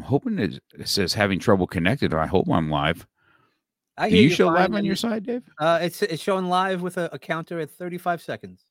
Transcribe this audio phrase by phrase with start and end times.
[0.00, 2.14] I'm hoping it, it says having trouble connected.
[2.14, 3.06] I hope I'm live.
[3.98, 5.42] I Do hear you show live on your side, Dave?
[5.58, 8.64] Uh, it's it's showing live with a, a counter at 35 seconds.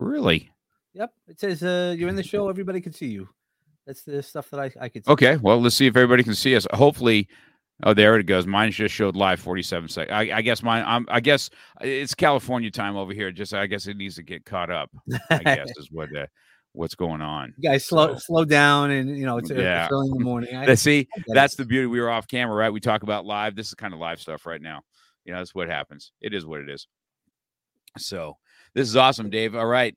[0.00, 0.50] Really?
[0.94, 2.48] Yep, it says uh, you're in the show.
[2.48, 3.28] Everybody can see you.
[3.86, 5.06] That's the stuff that I I could.
[5.06, 5.12] See.
[5.12, 5.36] Okay.
[5.36, 6.66] Well, let's see if everybody can see us.
[6.72, 7.28] Hopefully.
[7.84, 8.46] Oh, there it goes.
[8.46, 10.10] Mine just showed live 47 seconds.
[10.10, 10.82] I, I guess mine.
[10.86, 11.50] I'm, I guess
[11.82, 13.30] it's California time over here.
[13.30, 14.90] Just I guess it needs to get caught up.
[15.30, 16.26] I guess is what uh,
[16.76, 17.54] what's going on.
[17.56, 19.84] You guys slow So- slow down, and you know it's, uh, Yeah.
[19.84, 20.54] it's early in the morning.
[20.54, 21.08] I, see.
[21.16, 21.24] It.
[21.28, 21.86] That's the beauty.
[21.86, 22.70] We were off camera, right?
[22.70, 23.56] We talk about live.
[23.56, 24.82] This is kind of live stuff right now.
[25.24, 26.12] You know, that's what happens.
[26.20, 26.86] It is what it is.
[27.98, 28.36] So
[28.74, 29.54] this is awesome, Dave.
[29.54, 29.96] All right.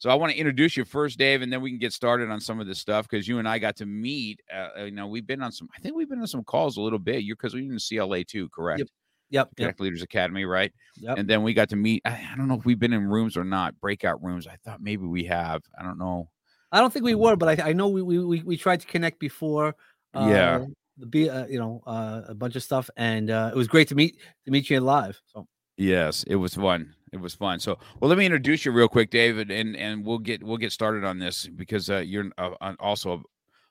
[0.00, 2.40] So I want to introduce you first, Dave, and then we can get started on
[2.40, 4.40] some of this stuff because you and I got to meet.
[4.54, 5.68] Uh, you know, we've been on some.
[5.76, 7.24] I think we've been on some calls a little bit.
[7.24, 8.78] You're because we're in CLA too, correct?
[8.80, 8.88] Yep,
[9.30, 9.50] yep.
[9.56, 10.72] Connect Leaders Academy, right?
[10.96, 11.18] Yep.
[11.18, 12.02] And then we got to meet.
[12.04, 14.46] I, I don't know if we've been in rooms or not, breakout rooms.
[14.46, 15.62] I thought maybe we have.
[15.78, 16.28] I don't know.
[16.70, 18.86] I don't think we were, but I, I know we, we we we tried to
[18.86, 19.74] connect before.
[20.14, 20.56] Yeah.
[20.56, 20.66] uh,
[20.98, 23.88] The be uh, you know uh, a bunch of stuff, and uh, it was great
[23.88, 25.20] to meet to meet you live.
[25.26, 25.46] So
[25.78, 26.92] Yes, it was fun.
[27.12, 27.60] It was fun.
[27.60, 30.72] So, well, let me introduce you real quick, David, and and we'll get we'll get
[30.72, 33.24] started on this because uh, you're uh, also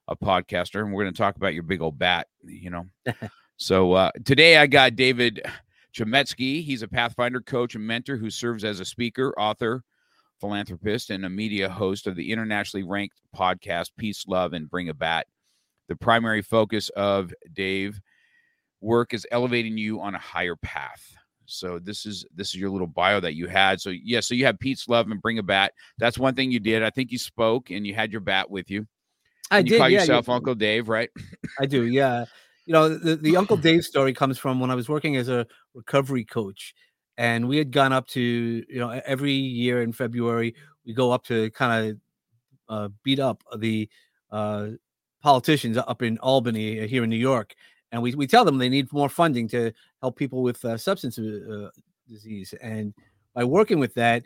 [0.07, 2.27] a, a podcaster, and we're going to talk about your big old bat.
[2.43, 2.85] You know,
[3.57, 5.41] so uh, today I got David
[5.95, 6.63] Chemetsky.
[6.63, 9.83] He's a Pathfinder coach and mentor who serves as a speaker, author,
[10.39, 14.93] philanthropist, and a media host of the internationally ranked podcast Peace, Love, and Bring a
[14.93, 15.27] Bat.
[15.87, 17.99] The primary focus of Dave
[18.81, 21.01] work is elevating you on a higher path.
[21.45, 23.79] So this is this is your little bio that you had.
[23.81, 25.71] So yeah, so you have Peace love and bring a bat.
[25.97, 26.83] That's one thing you did.
[26.83, 28.85] I think you spoke and you had your bat with you.
[29.49, 29.79] I And you did.
[29.79, 31.09] call yeah, yourself you- Uncle Dave, right?
[31.59, 32.25] I do, yeah.
[32.67, 35.47] You know, the, the Uncle Dave story comes from when I was working as a
[35.73, 36.75] recovery coach.
[37.17, 40.53] And we had gone up to, you know, every year in February,
[40.85, 41.97] we go up to kind of
[42.69, 43.89] uh, beat up the
[44.31, 44.67] uh,
[45.23, 47.55] politicians up in Albany uh, here in New York.
[47.91, 51.17] And we, we tell them they need more funding to help people with uh, substance
[51.17, 51.69] uh,
[52.07, 52.53] disease.
[52.61, 52.93] And
[53.33, 54.23] by working with that,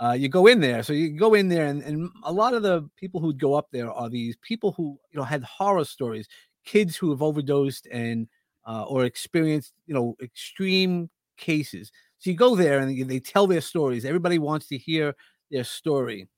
[0.00, 0.82] uh, you go in there.
[0.82, 3.68] So you go in there, and, and a lot of the people who'd go up
[3.70, 6.26] there are these people who, you know, had horror stories
[6.64, 8.28] kids who have overdosed and
[8.66, 11.90] uh, or experienced you know extreme cases.
[12.18, 14.04] So you go there and they tell their stories.
[14.04, 15.14] Everybody wants to hear
[15.50, 16.28] their story.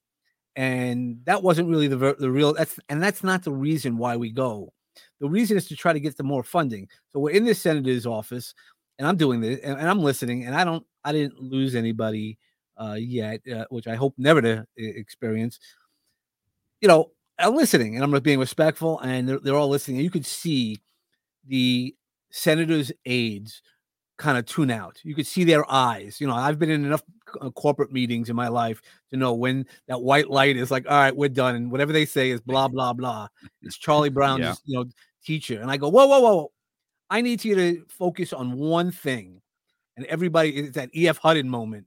[0.57, 4.31] And that wasn't really the the real that's and that's not the reason why we
[4.31, 4.73] go.
[5.21, 6.89] The reason is to try to get them more funding.
[7.13, 8.55] So we're in the senator's office
[8.99, 12.39] and i'm doing this and, and i'm listening and i don't i didn't lose anybody
[12.77, 15.59] uh yet uh, which i hope never to experience.
[16.81, 19.99] You know I'm listening and I'm being respectful, and they're, they're all listening.
[19.99, 20.81] And you could see
[21.47, 21.95] the
[22.31, 23.63] senators' aides
[24.19, 25.01] kind of tune out.
[25.03, 26.21] You could see their eyes.
[26.21, 27.03] You know, I've been in enough
[27.41, 28.81] uh, corporate meetings in my life
[29.11, 32.07] to know when that white light is like, all right, we're done, and whatever they
[32.07, 33.29] say is blah blah blah.
[33.63, 34.55] It's Charlie Brown's, Yeah.
[34.65, 34.85] you know,
[35.25, 36.53] teacher, and I go, whoa, whoa, whoa,
[37.11, 39.41] I need you to focus on one thing,
[39.97, 41.19] and everybody it's that E.F.
[41.19, 41.87] Hutton moment,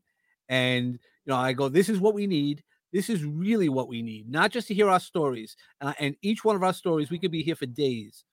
[0.49, 0.99] and you
[1.33, 2.63] know, I go, this is what we need.
[2.93, 5.55] This is really what we need, not just to hear our stories.
[5.81, 8.23] And, and each one of our stories, we could be here for days.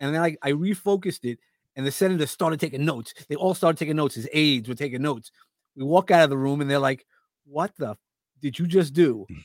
[0.00, 1.38] And then I, I refocused it,
[1.76, 3.14] and the senators started taking notes.
[3.28, 4.14] They all started taking notes.
[4.14, 5.30] His aides were taking notes.
[5.76, 7.06] We walk out of the room, and they're like,
[7.44, 7.98] "What the f-
[8.42, 9.36] did you just do?" Mm.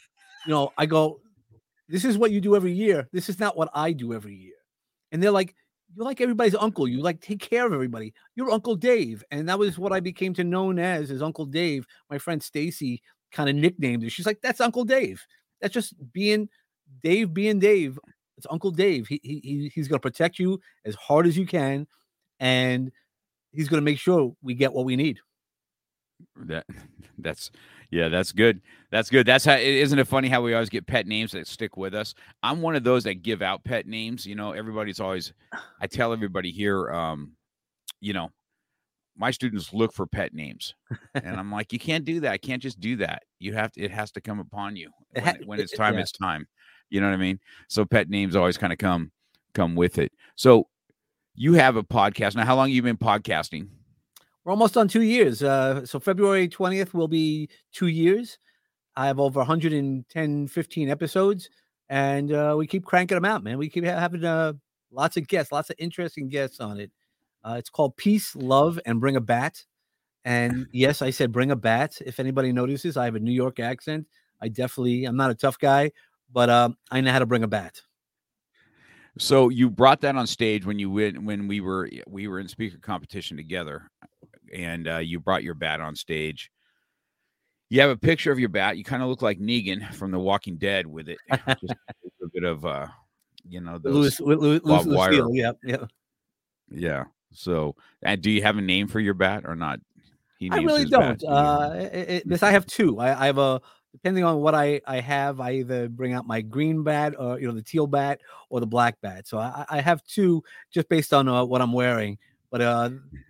[0.45, 1.21] You know, I go,
[1.87, 3.07] "This is what you do every year.
[3.13, 4.55] This is not what I do every year."
[5.11, 5.55] And they're like,
[5.95, 6.87] "You're like everybody's uncle.
[6.87, 8.13] You like take care of everybody.
[8.35, 11.87] You're Uncle Dave." And that was what I became to known as as Uncle Dave.
[12.09, 14.11] My friend Stacy kind of nicknamed it.
[14.11, 15.23] She's like, "That's Uncle Dave.
[15.61, 16.49] That's just being
[17.03, 17.99] Dave, being Dave.
[18.37, 19.07] It's Uncle Dave.
[19.07, 21.87] He, he he- he's going to protect you as hard as you can,
[22.39, 22.91] and
[23.51, 25.19] he's going to make sure we get what we need."
[26.45, 26.65] That
[27.17, 27.51] that's
[27.91, 28.61] Yeah, that's good.
[28.91, 29.25] That's good.
[29.25, 29.55] That's how.
[29.55, 32.13] Isn't it funny how we always get pet names that stick with us?
[32.43, 34.25] I'm one of those that give out pet names.
[34.25, 35.33] You know, everybody's always.
[35.81, 37.33] I tell everybody here, um,
[38.01, 38.31] you know,
[39.19, 40.73] my students look for pet names,
[41.13, 42.31] and I'm like, you can't do that.
[42.31, 43.23] I can't just do that.
[43.37, 43.81] You have to.
[43.81, 45.95] It has to come upon you when, when it's time.
[45.95, 46.01] Yeah.
[46.01, 46.47] It's time.
[46.89, 47.39] You know what I mean?
[47.67, 49.11] So pet names always kind of come
[49.53, 50.13] come with it.
[50.35, 50.67] So
[51.35, 52.45] you have a podcast now.
[52.45, 53.67] How long you been podcasting?
[54.43, 55.43] We're almost on two years.
[55.43, 58.39] Uh, so February 20th will be two years.
[58.95, 61.49] I have over 110, 15 episodes,
[61.89, 63.57] and uh, we keep cranking them out, man.
[63.57, 64.53] We keep having uh,
[64.91, 66.91] lots of guests, lots of interesting guests on it.
[67.43, 69.63] Uh, it's called Peace, Love, and Bring a Bat.
[70.25, 71.97] And yes, I said bring a bat.
[72.05, 74.05] If anybody notices, I have a New York accent.
[74.41, 75.91] I definitely, I'm not a tough guy,
[76.31, 77.81] but um, I know how to bring a bat.
[79.17, 82.47] So you brought that on stage when you went when we were we were in
[82.47, 83.89] speaker competition together,
[84.53, 86.51] and uh, you brought your bat on stage.
[87.69, 88.77] You have a picture of your bat.
[88.77, 91.17] You kind of look like Negan from The Walking Dead with it.
[91.31, 91.73] Just
[92.23, 92.87] a bit of uh,
[93.47, 95.85] you know, those Louis, Louis, Louis, Louis yeah, yeah,
[96.69, 97.03] yeah.
[97.31, 99.79] So, and do you have a name for your bat or not?
[100.51, 101.21] I really don't.
[101.23, 102.99] Uh, it, it, this I have two.
[102.99, 103.61] I, I have a
[103.91, 107.47] depending on what I, I have, I either bring out my green bat or you
[107.47, 109.27] know the teal bat or the black bat.
[109.27, 112.17] So I, I have two just based on uh, what I'm wearing.
[112.51, 112.89] But uh,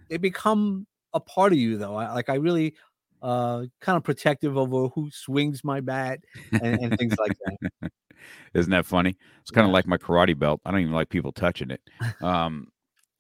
[0.10, 1.96] they become a part of you though.
[1.96, 2.76] I, like I really
[3.22, 6.20] uh, kind of protective over who swings my bat
[6.52, 7.92] and, and things like that.
[8.54, 9.16] Isn't that funny?
[9.42, 9.74] It's kind of yeah.
[9.74, 10.62] like my karate belt.
[10.66, 11.82] I don't even like people touching it.
[12.22, 12.68] Um,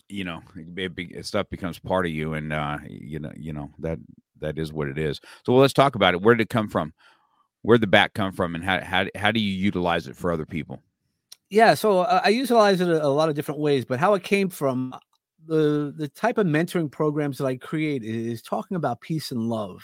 [0.10, 3.70] you know, it, it, stuff becomes part of you, and uh, you know, you know
[3.80, 4.00] that
[4.40, 5.22] that is what it is.
[5.46, 6.22] So well, let's talk about it.
[6.22, 6.94] Where did it come from?
[7.62, 10.46] where'd the bat come from and how, how, how do you utilize it for other
[10.46, 10.82] people
[11.50, 14.24] yeah so uh, i utilize it a, a, lot of different ways but how it
[14.24, 15.00] came from uh,
[15.48, 19.84] the the type of mentoring programs that i create is talking about peace and love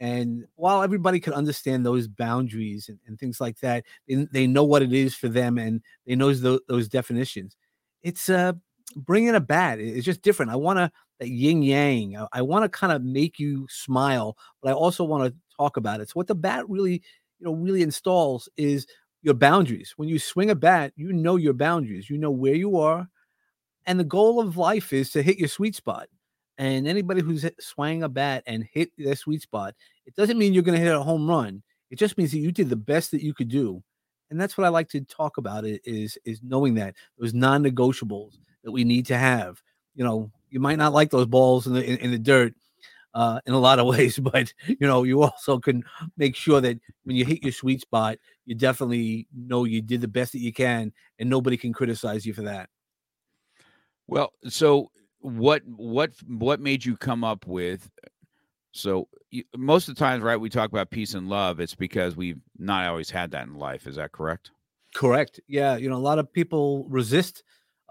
[0.00, 4.64] and while everybody can understand those boundaries and, and things like that they, they, know
[4.64, 7.56] what it is for them and they know those, those definitions
[8.02, 8.52] it's uh
[8.96, 12.42] bringing a bat it's just different i want to that yin yang uh, i, I
[12.42, 16.08] want to kind of make you smile but i also want to talk about it.
[16.08, 17.02] So what the bat really,
[17.38, 18.86] you know, really installs is
[19.22, 19.94] your boundaries.
[19.96, 22.10] When you swing a bat, you know your boundaries.
[22.10, 23.08] You know where you are,
[23.86, 26.08] and the goal of life is to hit your sweet spot.
[26.56, 29.74] And anybody who's swung a bat and hit their sweet spot,
[30.06, 31.62] it doesn't mean you're going to hit a home run.
[31.90, 33.82] It just means that you did the best that you could do.
[34.30, 38.36] And that's what I like to talk about it is is knowing that those non-negotiables
[38.64, 39.62] that we need to have.
[39.94, 42.54] You know, you might not like those balls in the in, in the dirt,
[43.14, 45.84] uh, in a lot of ways, but you know, you also can
[46.16, 50.08] make sure that when you hit your sweet spot, you definitely know you did the
[50.08, 52.68] best that you can, and nobody can criticize you for that.
[54.06, 54.90] Well, so
[55.20, 57.88] what what what made you come up with?
[58.72, 61.60] So you, most of the times, right, we talk about peace and love.
[61.60, 63.86] It's because we've not always had that in life.
[63.86, 64.50] Is that correct?
[64.94, 65.40] Correct.
[65.48, 67.42] Yeah, you know, a lot of people resist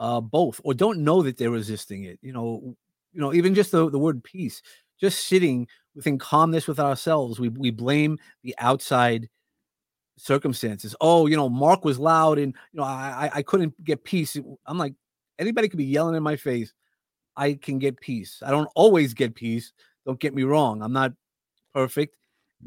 [0.03, 2.19] uh, both or don't know that they're resisting it.
[2.21, 2.75] You know,
[3.13, 4.61] you know, even just the, the word peace
[4.99, 5.65] just sitting
[5.95, 7.39] within calmness with ourselves.
[7.39, 9.29] We we blame the outside
[10.17, 10.93] circumstances.
[10.99, 14.37] Oh, you know, Mark was loud and you know, I I couldn't get peace.
[14.65, 14.93] I'm like,
[15.39, 16.73] anybody could be yelling in my face.
[17.37, 18.43] I can get peace.
[18.45, 19.71] I don't always get peace.
[20.05, 20.81] Don't get me wrong.
[20.81, 21.13] I'm not
[21.73, 22.17] perfect.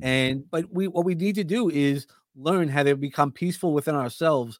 [0.00, 3.94] And but we what we need to do is learn how to become peaceful within
[3.94, 4.58] ourselves.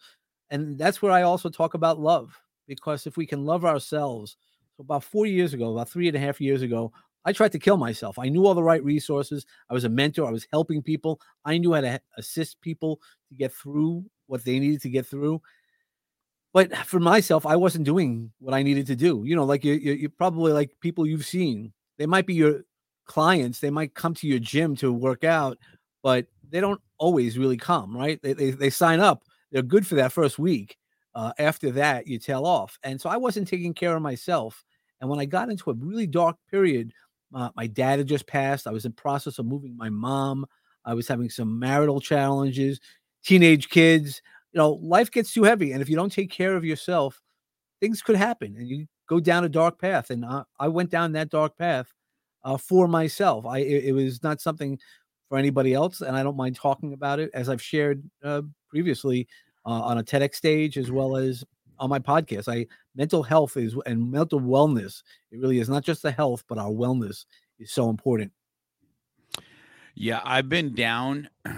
[0.51, 2.39] And that's where I also talk about love.
[2.67, 4.37] Because if we can love ourselves,
[4.77, 6.93] so about four years ago, about three and a half years ago,
[7.25, 8.19] I tried to kill myself.
[8.19, 9.47] I knew all the right resources.
[9.69, 10.27] I was a mentor.
[10.27, 11.21] I was helping people.
[11.45, 15.43] I knew how to assist people to get through what they needed to get through.
[16.53, 19.25] But for myself, I wasn't doing what I needed to do.
[19.27, 21.73] You know, like you, you, probably like people you've seen.
[21.99, 22.63] They might be your
[23.07, 23.61] clients.
[23.61, 25.59] They might come to your gym to work out,
[26.03, 28.21] but they don't always really come, right?
[28.23, 29.25] They, they, they sign up.
[29.51, 30.77] They're good for that first week.
[31.17, 32.79] Uh, after that, you tail off.
[32.85, 34.65] And so I wasn't taking care of myself.
[35.01, 36.93] And when I got into a really dark period
[37.35, 38.67] uh, my dad had just passed.
[38.67, 40.47] I was in process of moving my mom.
[40.85, 42.81] I was having some marital challenges,
[43.25, 44.23] teenage kids.
[44.53, 47.21] You know, life gets too heavy, and if you don't take care of yourself,
[47.81, 50.11] things could happen, and you go down a dark path.
[50.11, 51.93] And I, I went down that dark path
[52.45, 53.45] uh, for myself.
[53.45, 54.79] I it, it, was not something
[55.29, 59.27] for anybody else, and I don't mind talking about it, as I've shared uh, previously
[59.67, 61.45] uh, on a TEDx stage as well as
[61.79, 62.49] on my podcast.
[62.49, 65.03] I mental health is and mental wellness.
[65.31, 67.27] It really is not just the health, but our wellness
[67.59, 68.33] is so important.
[69.95, 71.29] Yeah, I've been down.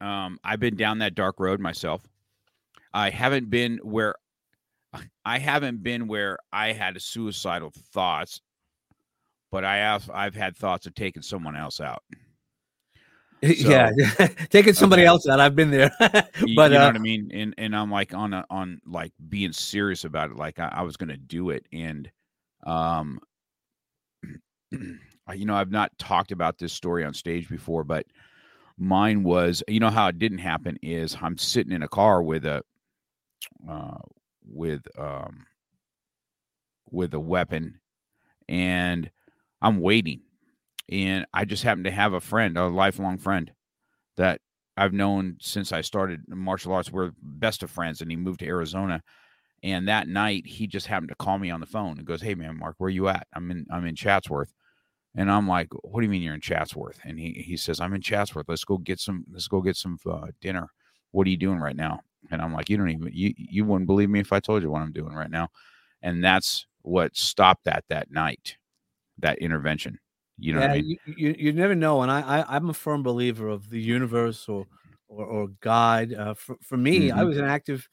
[0.00, 2.02] Um, I've been down that dark road myself.
[2.94, 4.14] I haven't been where
[5.24, 8.40] I haven't been where I had suicidal thoughts,
[9.50, 12.04] but I have I've had thoughts of taking someone else out.
[13.42, 13.90] yeah,
[14.50, 15.08] taking somebody okay.
[15.08, 15.38] else out.
[15.40, 15.90] I've been there,
[16.44, 17.30] You- but you know uh, what I mean?
[17.32, 20.82] And and I'm like on a, on like being serious about it, like I, I
[20.82, 21.66] was gonna do it.
[21.72, 22.10] And
[22.66, 23.20] um
[24.72, 28.06] you know, I've not talked about this story on stage before, but
[28.76, 32.44] mine was you know how it didn't happen is I'm sitting in a car with
[32.44, 32.62] a
[33.68, 33.98] uh
[34.50, 35.46] with um
[36.90, 37.80] with a weapon
[38.48, 39.10] and
[39.60, 40.20] I'm waiting.
[40.90, 43.52] And I just happened to have a friend, a lifelong friend
[44.16, 44.40] that
[44.76, 46.92] I've known since I started martial arts.
[46.92, 49.02] We're best of friends, and he moved to Arizona.
[49.62, 52.34] And that night, he just happened to call me on the phone and goes, "Hey,
[52.34, 53.26] man, Mark, where you at?
[53.34, 54.54] I'm in I'm in Chatsworth."
[55.16, 57.94] And I'm like, "What do you mean you're in Chatsworth?" And he he says, "I'm
[57.94, 58.48] in Chatsworth.
[58.48, 60.70] Let's go get some let's go get some uh, dinner.
[61.12, 63.88] What are you doing right now?" And I'm like, "You don't even you you wouldn't
[63.88, 65.50] believe me if I told you what I'm doing right now."
[66.02, 68.56] And that's what stopped that that night,
[69.18, 69.98] that intervention.
[70.38, 70.84] You know yeah, I mean?
[70.84, 74.48] you, you you never know, and I, I I'm a firm believer of the universe
[74.48, 74.66] or
[75.08, 76.12] or, or God.
[76.12, 77.24] Uh, for for me, I Mhm.
[77.24, 77.88] was an active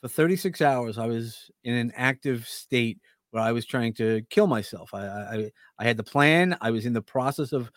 [0.00, 0.98] for 36 hours.
[0.98, 3.00] I was in an active state
[3.30, 4.94] where I was trying to kill myself.
[4.94, 6.56] I I, I- I had the plan.
[6.60, 7.70] I was in the process of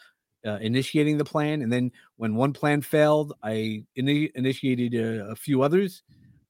[0.46, 5.36] uh, initiating the plan, and then when one plan failed, I ini- initiated a, a
[5.36, 6.04] few others,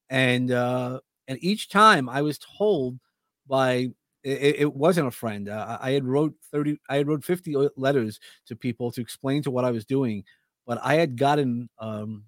[0.09, 2.99] and uh, and each time I was told
[3.47, 3.89] by
[4.27, 5.49] it, it wasn't a friend.
[5.49, 9.51] Uh, I had wrote 30, I had wrote 50 letters to people to explain to
[9.51, 10.23] what I was doing,
[10.65, 12.25] but I had gotten, um,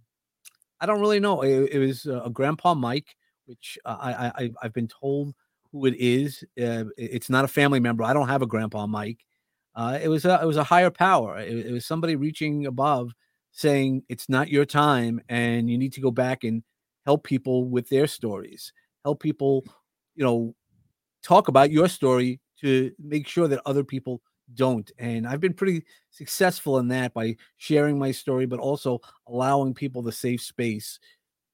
[0.79, 1.41] I don't really know.
[1.41, 3.15] It, it was uh, a grandpa Mike,
[3.45, 5.33] which uh, I, I- I've been told
[5.71, 6.43] who it is.
[6.61, 8.03] Uh, it's not a family member.
[8.03, 9.19] I don't have a grandpa Mike.
[9.75, 11.37] Uh, it was a, it was a higher power.
[11.39, 13.11] It, it was somebody reaching above
[13.51, 16.63] saying it's not your time and you need to go back and
[17.05, 18.71] help people with their stories
[19.03, 19.65] help people
[20.15, 20.53] you know
[21.29, 24.21] talk about your story to make sure that other people
[24.55, 29.73] don't and i've been pretty successful in that by sharing my story but also allowing
[29.75, 30.99] people the safe space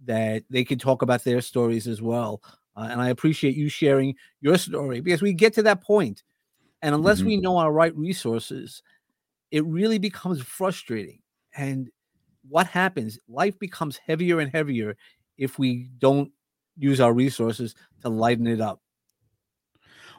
[0.06, 2.42] that they can talk about their stories as well
[2.78, 6.24] Uh, and i appreciate you sharing your story because we get to that point
[6.82, 7.26] and unless Mhm.
[7.26, 8.84] we know our right resources
[9.52, 11.20] it really becomes frustrating.
[11.56, 11.90] And
[12.50, 13.20] what happens?
[13.30, 14.98] Life becomes heavier and heavier
[15.38, 16.32] if we don't
[16.78, 18.82] use our resources to lighten it up.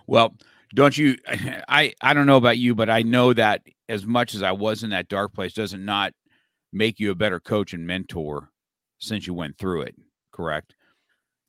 [0.06, 0.34] Well,
[0.74, 1.16] don't you?
[1.68, 4.82] I I don't know about you, but I know that as much as I was
[4.82, 6.12] in that dark place, doesn't not
[6.72, 8.50] make you a better coach and mentor
[8.98, 9.94] since you went through it.
[10.32, 10.74] Correct?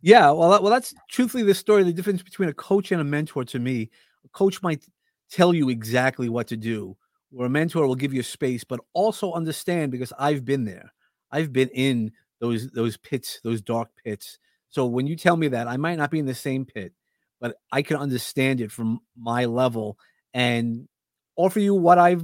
[0.01, 1.83] Yeah, well, that, well, that's truthfully the story.
[1.83, 3.89] The difference between a coach and a mentor to me,
[4.25, 4.85] a coach might
[5.31, 6.95] tell you exactly what to do,
[7.35, 10.93] or a mentor will give you space, but also understand because I've been there.
[11.31, 14.39] I've been in those those pits, those dark pits.
[14.69, 16.93] So when you tell me that, I might not be in the same pit,
[17.39, 19.97] but I can understand it from my level
[20.33, 20.87] and
[21.35, 22.21] offer you what I've,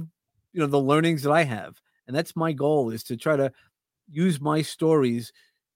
[0.52, 1.80] you know, the learnings that I have.
[2.06, 3.52] And that's my goal is to try to
[4.10, 5.32] use my stories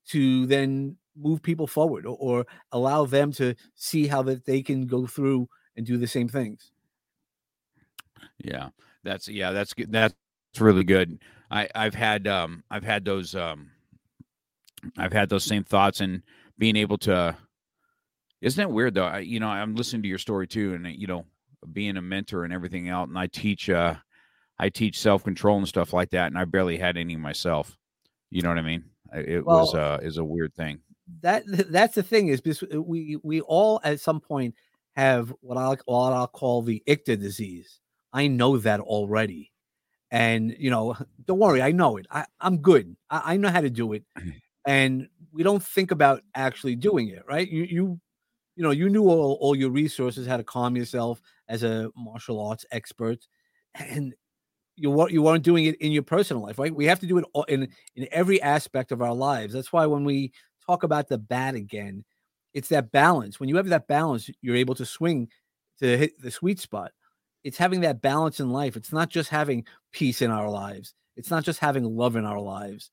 [0.09, 4.87] to then move people forward or, or allow them to see how that they can
[4.87, 6.71] go through and do the same things.
[8.39, 8.69] Yeah.
[9.05, 9.53] That's yeah.
[9.53, 9.93] That's good.
[9.93, 10.15] That's
[10.59, 11.21] really good.
[11.51, 13.71] I I've had um I've had those um
[14.97, 16.23] I've had those same thoughts and
[16.59, 17.37] being able to.
[18.41, 19.05] Isn't it weird though?
[19.05, 21.25] I, you know, I'm listening to your story too, and you know,
[21.73, 23.95] being a mentor and everything else, and I teach uh
[24.59, 27.77] I teach self control and stuff like that, and I barely had any myself.
[28.31, 28.85] You know what I mean?
[29.15, 30.81] It was uh is a weird thing.
[31.23, 34.55] That that's the thing is because we we all at some point
[34.95, 37.81] have what I'll what I'll call the ICTA disease.
[38.13, 39.53] I know that already.
[40.11, 42.07] And you know, don't worry, I know it.
[42.11, 42.97] I, I'm good.
[43.11, 44.05] I, I know how to do it.
[44.67, 47.49] And we don't think about actually doing it, right?
[47.49, 48.01] You you
[48.59, 52.45] you know, you knew all, all your resources, how to calm yourself as a martial
[52.45, 53.21] arts expert,
[53.77, 54.17] and
[54.75, 56.75] you weren't you weren't doing it in your personal life, right?
[56.75, 59.53] We have to do it in in every aspect of our lives.
[59.55, 60.33] That's why when we
[60.67, 62.05] talk about the bat again,
[62.53, 63.39] it's that balance.
[63.39, 65.29] When you have that balance, you're able to swing
[65.79, 66.91] to hit the sweet spot.
[67.45, 68.75] It's having that balance in life.
[68.75, 70.95] It's not just having peace in our lives.
[71.17, 72.91] It's not just having love in our lives.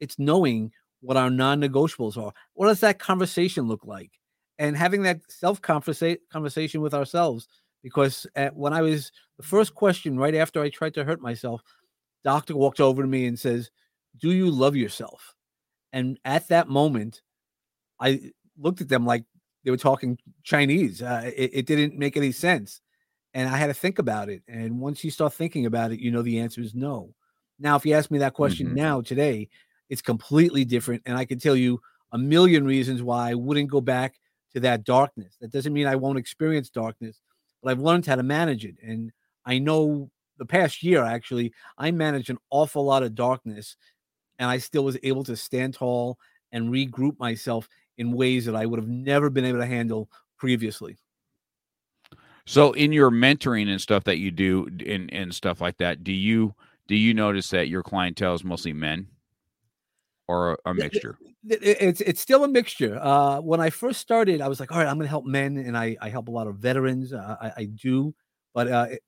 [0.00, 2.32] It's knowing what our non-negotiables are.
[2.54, 4.10] What does that conversation look like?
[4.58, 7.48] And having that self conversation with ourselves.
[7.82, 11.62] Because at, when I was the first question right after I tried to hurt myself,
[12.24, 13.70] doctor walked over to me and says,
[14.18, 15.34] "Do you love yourself?"
[15.92, 17.22] And at that moment,
[18.00, 19.24] I looked at them like
[19.64, 21.02] they were talking Chinese.
[21.02, 22.80] Uh, it, it didn't make any sense.
[23.34, 24.42] And I had to think about it.
[24.48, 27.14] And once you start thinking about it, you know the answer is no.
[27.58, 28.74] Now, if you ask me that question Mhm.
[28.74, 29.48] now, today,
[29.90, 31.02] it's completely different.
[31.06, 31.80] And I can tell you
[32.12, 34.20] a million reasons why I wouldn't go back
[34.54, 35.36] to that darkness.
[35.40, 37.20] That doesn't mean I won't experience darkness,
[37.62, 38.76] but I've learned how to manage it.
[38.82, 39.12] And
[39.44, 43.76] I know the past year actually, I managed an awful lot of darkness,
[44.38, 46.18] and I still was able to stand tall
[46.52, 47.68] and regroup myself
[47.98, 50.08] in ways that I would have never been able to handle
[50.38, 50.96] previously.
[52.46, 56.12] So in your mentoring and stuff that you do and and stuff like that, do
[56.12, 56.54] you
[56.86, 59.08] do you notice that your clientele is mostly men
[60.28, 61.18] or a, a mixture?
[61.46, 62.98] It's it's still a mixture.
[63.00, 65.56] Uh, when I first started, I was like, all right, I'm going to help men,
[65.58, 67.12] and I I help a lot of veterans.
[67.12, 68.14] Uh, I, I do,
[68.54, 69.02] but uh, it,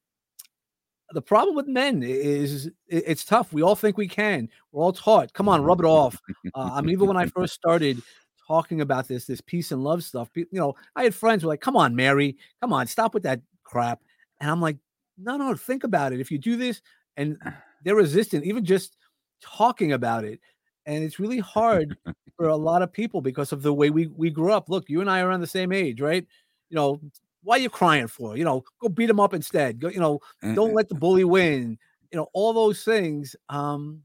[1.10, 3.52] the problem with men is it's tough.
[3.52, 4.48] We all think we can.
[4.72, 5.32] We're all taught.
[5.32, 6.20] Come on, rub it off.
[6.54, 8.02] Uh, I mean, even when I first started
[8.46, 11.52] talking about this, this peace and love stuff, you know, I had friends who were
[11.52, 14.00] like, "Come on, Mary, come on, stop with that crap."
[14.40, 14.78] And I'm like,
[15.18, 16.20] "No, no, think about it.
[16.20, 16.82] If you do this,
[17.16, 17.38] and
[17.84, 18.96] they're resistant, even just
[19.42, 20.40] talking about it,
[20.86, 21.96] and it's really hard
[22.36, 24.68] for a lot of people because of the way we we grew up.
[24.68, 26.26] Look, you and I are on the same age, right?
[26.70, 27.00] You know,
[27.42, 28.36] why are you crying for?
[28.36, 29.80] You know, go beat him up instead.
[29.80, 30.20] Go, you know,
[30.54, 31.78] don't let the bully win.
[32.10, 33.36] You know, all those things.
[33.48, 34.02] Um,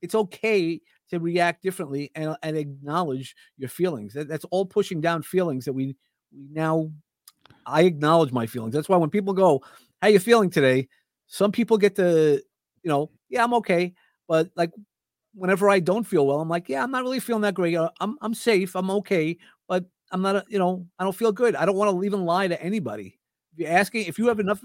[0.00, 4.14] it's okay to react differently and, and acknowledge your feelings.
[4.14, 5.96] That, that's all pushing down feelings that we
[6.32, 6.90] we now.
[7.64, 8.74] I acknowledge my feelings.
[8.74, 9.62] That's why when people go,
[10.02, 10.88] "How you feeling today?"
[11.26, 12.42] Some people get to,
[12.82, 13.94] you know, yeah, I'm okay,
[14.26, 14.70] but like
[15.34, 17.74] whenever I don't feel well, I'm like, yeah, I'm not really feeling that great.
[17.74, 18.74] Uh, I'm I'm safe.
[18.74, 19.36] I'm okay,
[19.68, 21.54] but I'm not, you know, I don't feel good.
[21.54, 23.18] I don't want to even lie to anybody.
[23.52, 24.62] If you're asking, if you have enough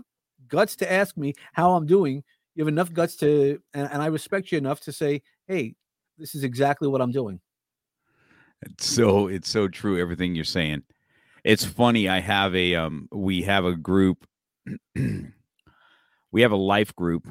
[0.48, 2.24] guts to ask me how I'm doing,
[2.55, 5.75] you have enough guts to, and, and I respect you enough to say, hey,
[6.17, 7.39] this is exactly what I'm doing.
[8.62, 10.00] It's so it's so true.
[10.00, 10.84] Everything you're saying.
[11.43, 12.08] It's funny.
[12.08, 13.10] I have a um.
[13.12, 14.25] We have a group.
[14.96, 17.27] we have a life group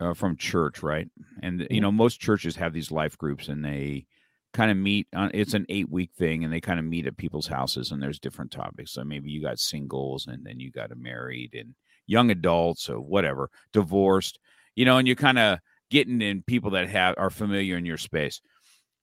[0.00, 1.08] uh, from church, right?
[1.42, 4.06] And you know, most churches have these life groups, and they
[4.54, 7.16] kind of meet on it's an eight week thing and they kind of meet at
[7.16, 8.92] people's houses and there's different topics.
[8.92, 11.74] So maybe you got singles and then you got a married and
[12.06, 14.38] young adults or whatever divorced
[14.74, 15.58] you know and you're kind of
[15.90, 18.40] getting in people that have are familiar in your space.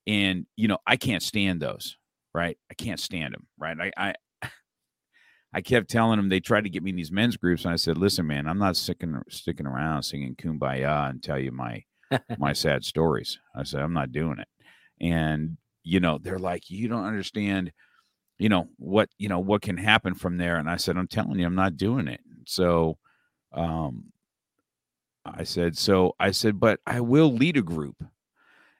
[0.07, 1.97] And you know i can't stand those
[2.33, 2.57] right?
[2.69, 3.77] I can't stand them right?
[3.79, 4.15] I i
[5.55, 7.77] I kept telling them they tried to get me in these men's groups, and I
[7.77, 11.83] said, "Listen, man, I'm not sticking sticking around singing kumbaya and tell you my
[12.37, 14.47] my sad stories." I said, "I'm not doing it."
[15.01, 17.71] and you know they're like you don't understand
[18.37, 21.39] you know what you know what can happen from there and i said i'm telling
[21.39, 22.97] you i'm not doing it so
[23.53, 24.05] um
[25.25, 27.95] i said so i said but i will lead a group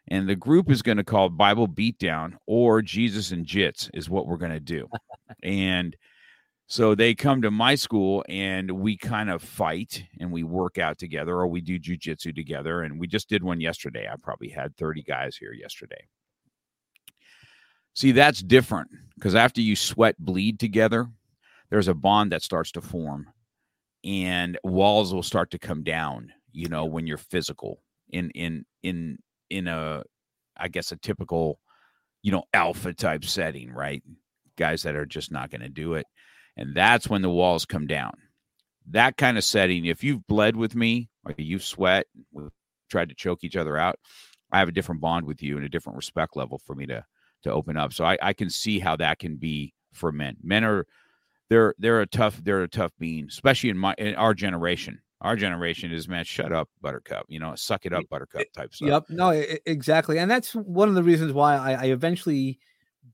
[0.07, 4.27] and the group is going to call bible beatdown or jesus and jits is what
[4.27, 4.88] we're going to do
[5.43, 5.95] and
[6.67, 10.97] so they come to my school and we kind of fight and we work out
[10.97, 12.82] together or we do jujitsu together.
[12.82, 14.08] And we just did one yesterday.
[14.12, 16.08] I probably had 30 guys here yesterday.
[17.93, 21.08] See, that's different because after you sweat bleed together,
[21.69, 23.28] there's a bond that starts to form
[24.04, 29.19] and walls will start to come down, you know, when you're physical in in in
[29.49, 30.04] in a
[30.58, 31.60] I guess a typical,
[32.23, 34.04] you know, alpha type setting, right?
[34.58, 36.06] Guys that are just not going to do it
[36.58, 38.18] and that's when the walls come down.
[38.89, 42.52] That kind of setting, if you've bled with me or you've sweat, we've
[42.89, 43.98] tried to choke each other out,
[44.52, 47.04] I have a different bond with you and a different respect level for me to
[47.44, 47.94] to open up.
[47.94, 50.38] So I, I can see how that can be for men.
[50.44, 50.86] Men are
[51.50, 55.02] they're they're a tough they're a tough being, especially in my in our generation.
[55.22, 57.26] Our generation is man, shut up, Buttercup.
[57.30, 58.88] You know, suck it up, Buttercup type stuff.
[58.88, 59.04] Yep.
[59.10, 59.30] No,
[59.65, 62.60] exactly, and that's one of the reasons why I, I eventually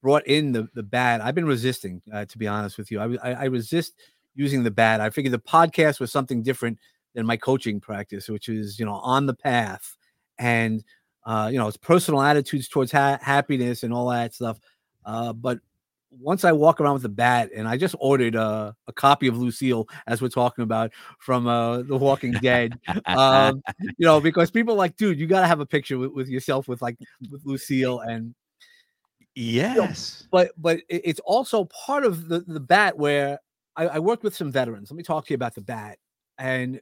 [0.01, 1.21] brought in the the bat.
[1.21, 2.99] I've been resisting, uh, to be honest with you.
[2.99, 3.93] I, I, I resist
[4.35, 5.01] using the bat.
[5.01, 6.77] I figured the podcast was something different
[7.13, 9.97] than my coaching practice, which is you know on the path
[10.39, 10.83] and
[11.25, 14.59] uh, you know it's personal attitudes towards ha- happiness and all that stuff.
[15.05, 15.59] Uh, but
[16.19, 19.37] once I walk around with the bat, and I just ordered a, a copy of
[19.37, 24.75] Lucille, as we're talking about from uh, The Walking Dead, um, you know, because people
[24.75, 26.97] like, dude, you got to have a picture with, with yourself with like
[27.29, 28.35] with Lucille, and
[29.35, 30.27] Yes.
[30.31, 33.39] but but it's also part of the, the bat where
[33.75, 34.91] I, I worked with some veterans.
[34.91, 35.97] Let me talk to you about the bat.
[36.37, 36.81] And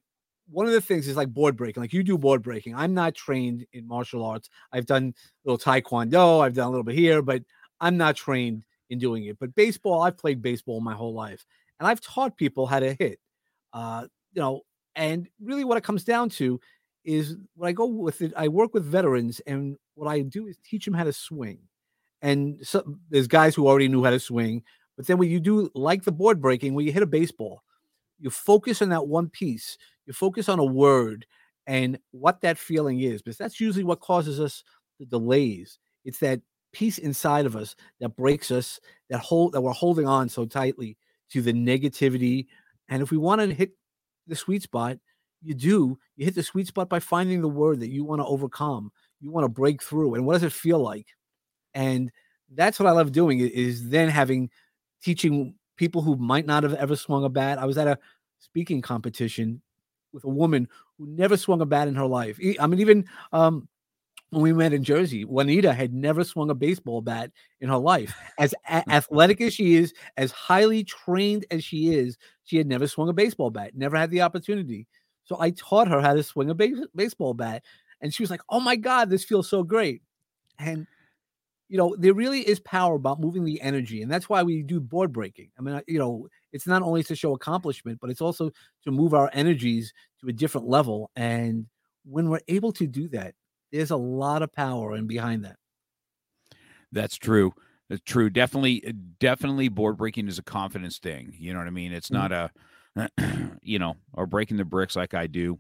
[0.50, 1.82] one of the things is like board breaking.
[1.82, 2.76] Like you do board breaking.
[2.76, 4.50] I'm not trained in martial arts.
[4.74, 5.14] I've done
[5.46, 6.44] a little taekwondo.
[6.44, 7.44] I've done a little bit here, but
[7.80, 9.38] I'm not trained in doing it.
[9.40, 11.46] But baseball, I've played baseball my whole life,
[11.80, 13.20] and I've taught people how to hit.
[13.74, 14.62] Uh, you know,
[14.96, 16.60] and really, what it comes down to
[17.06, 20.58] is when I go with it, I work with veterans, and what I do is
[20.58, 21.60] teach them how to swing
[22.22, 24.64] and so there's guys who already knew how to swing.
[24.98, 27.64] But then when you do like the board breaking, when you hit a baseball,
[28.20, 29.78] you focus on that one piece.
[30.06, 31.26] You focus on a word
[31.68, 34.64] and what that feeling is, because that's usually what causes us
[35.00, 35.78] the delays.
[36.04, 36.42] It's that
[36.74, 38.80] piece inside of us that breaks us,
[39.10, 40.98] that hold that we're holding on so tightly
[41.32, 42.48] to the negativity.
[42.90, 43.72] And if we want to hit
[44.28, 44.98] the sweet spot,
[45.42, 48.26] you do, you hit the sweet spot by finding the word that you want to
[48.26, 50.16] overcome, you want to break through.
[50.16, 51.08] And what does it feel like?
[51.74, 52.12] And
[52.54, 54.50] that's what I love doing is then having
[55.02, 57.58] teaching people who might not have ever swung a bat.
[57.58, 57.98] I was at a
[58.40, 59.62] speaking competition
[60.12, 62.40] with a woman who never swung a bat in her life.
[62.60, 63.68] I mean, even um,
[64.32, 68.14] when we met in Jersey, Juanita had never swung a baseball bat in her life.
[68.38, 72.88] As a- athletic as she is, as highly trained as she is, she had never
[72.88, 74.88] swung a baseball bat, never had the opportunity.
[75.24, 77.64] So I taught her how to swing a base- baseball bat.
[78.02, 80.02] And she was like, oh my God, this feels so great.
[80.58, 80.88] And,
[81.70, 84.02] you know, there really is power about moving the energy.
[84.02, 85.52] And that's why we do board breaking.
[85.58, 88.52] I mean, you know, it's not only to show accomplishment, but it's also
[88.84, 91.12] to move our energies to a different level.
[91.16, 91.68] And
[92.06, 93.36] when we're able to do that,
[93.72, 95.58] there's a lot of power in behind that.
[96.92, 97.54] That's true.
[97.88, 98.32] That's true.
[98.32, 98.84] Definitely,
[99.20, 101.36] definitely board breaking is a confidence thing.
[101.38, 101.94] You know what I mean?
[101.94, 102.30] It's mm-hmm.
[102.30, 102.52] not a
[103.62, 105.60] you know, or breaking the bricks like I do.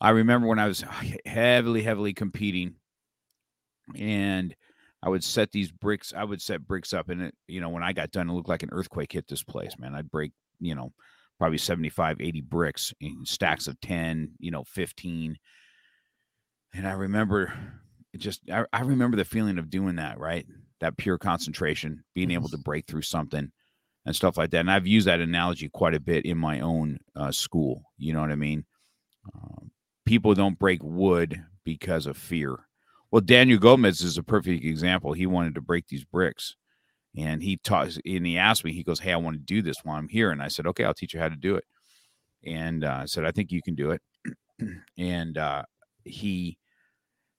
[0.00, 0.84] I remember when I was
[1.26, 2.74] heavily, heavily competing,
[3.96, 4.54] and
[5.02, 6.12] I would set these bricks.
[6.16, 8.48] I would set bricks up, and it, you know, when I got done, it looked
[8.48, 9.94] like an earthquake hit this place, man.
[9.94, 10.92] I'd break, you know,
[11.38, 15.36] probably 75, 80 bricks in stacks of 10, you know, 15.
[16.74, 17.52] And I remember
[18.16, 20.46] just, I, I remember the feeling of doing that, right?
[20.80, 23.50] That pure concentration, being able to break through something
[24.04, 24.60] and stuff like that.
[24.60, 27.82] And I've used that analogy quite a bit in my own uh, school.
[27.98, 28.64] You know what I mean?
[29.34, 29.70] Um,
[30.06, 32.58] people don't break wood because of fear.
[33.10, 35.12] Well, Daniel Gomez is a perfect example.
[35.12, 36.56] He wanted to break these bricks,
[37.16, 37.96] and he taught.
[38.04, 38.72] And he asked me.
[38.72, 40.84] He goes, "Hey, I want to do this while I'm here." And I said, "Okay,
[40.84, 41.64] I'll teach you how to do it."
[42.44, 44.02] And uh, I said, "I think you can do it."
[44.98, 45.62] and uh,
[46.04, 46.58] he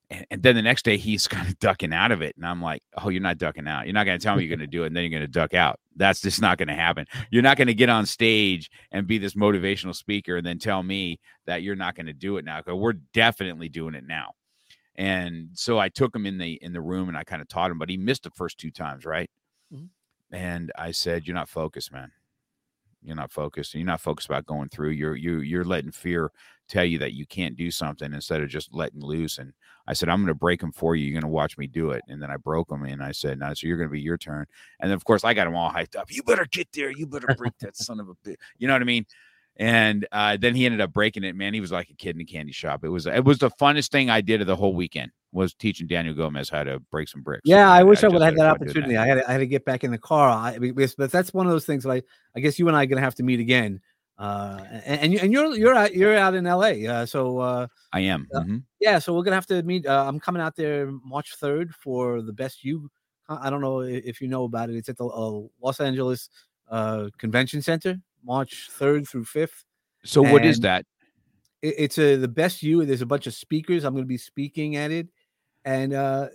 [0.09, 2.35] and, and, then the next day he's kind of ducking out of it.
[2.35, 3.85] And I'm like, oh, you're not ducking out.
[3.85, 4.87] You're not going to tell me you're going to do it.
[4.87, 5.79] And then you're going to duck out.
[5.95, 7.05] That's just not going to happen.
[7.29, 10.81] You're not going to get on stage and be this motivational speaker and then tell
[10.81, 12.61] me that you're not going to do it now.
[12.65, 14.31] We're definitely doing it now.
[14.99, 17.71] And so I took him in the in the room and I kind of taught
[17.71, 19.29] him, but he missed the first two times, right?
[19.73, 20.35] Mm-hmm.
[20.35, 22.11] And I said, You're not focused, man.
[23.01, 23.73] You're not focused.
[23.73, 24.89] You're not focused about going through.
[24.89, 26.31] You're you you're letting fear
[26.67, 29.37] tell you that you can't do something instead of just letting loose.
[29.37, 29.53] And
[29.87, 31.05] I said, I'm going to break him for you.
[31.05, 32.03] You're going to watch me do it.
[32.07, 34.19] And then I broke him And I said, no, so you're going to be your
[34.19, 34.45] turn.
[34.79, 36.11] And then, of course, I got him all hyped up.
[36.11, 36.91] You better get there.
[36.91, 38.35] You better break that son of a bitch.
[38.59, 39.05] You know what I mean?
[39.59, 41.35] And uh, then he ended up breaking it.
[41.35, 42.83] Man, he was like a kid in a candy shop.
[42.83, 45.85] It was it was the funnest thing I did of the whole weekend was teaching
[45.85, 47.41] Daniel Gomez how to break some bricks.
[47.43, 48.93] Yeah, I, I wish I, would have had that opportunity.
[48.93, 49.03] That.
[49.03, 50.29] I had to, I had to get back in the car.
[50.29, 50.57] I,
[50.97, 51.85] but that's one of those things.
[51.85, 53.81] Like I guess you and I are gonna have to meet again
[54.19, 56.85] uh, and and you're you're out you're out in LA.
[56.87, 58.27] Uh, so uh, I am.
[58.35, 58.57] Uh, mm-hmm.
[58.81, 59.87] Yeah, so we're gonna have to meet.
[59.87, 62.91] Uh, I'm coming out there March 3rd for the best you.
[63.29, 64.75] I don't know if you know about it.
[64.75, 66.29] It's at the uh, Los Angeles
[67.17, 69.63] Convention Center, March 3rd through 5th.
[70.03, 70.85] So and what is that?
[71.61, 72.85] It, it's a the best you.
[72.85, 73.83] There's a bunch of speakers.
[73.83, 75.07] I'm going to be speaking at it,
[75.65, 76.29] and uh,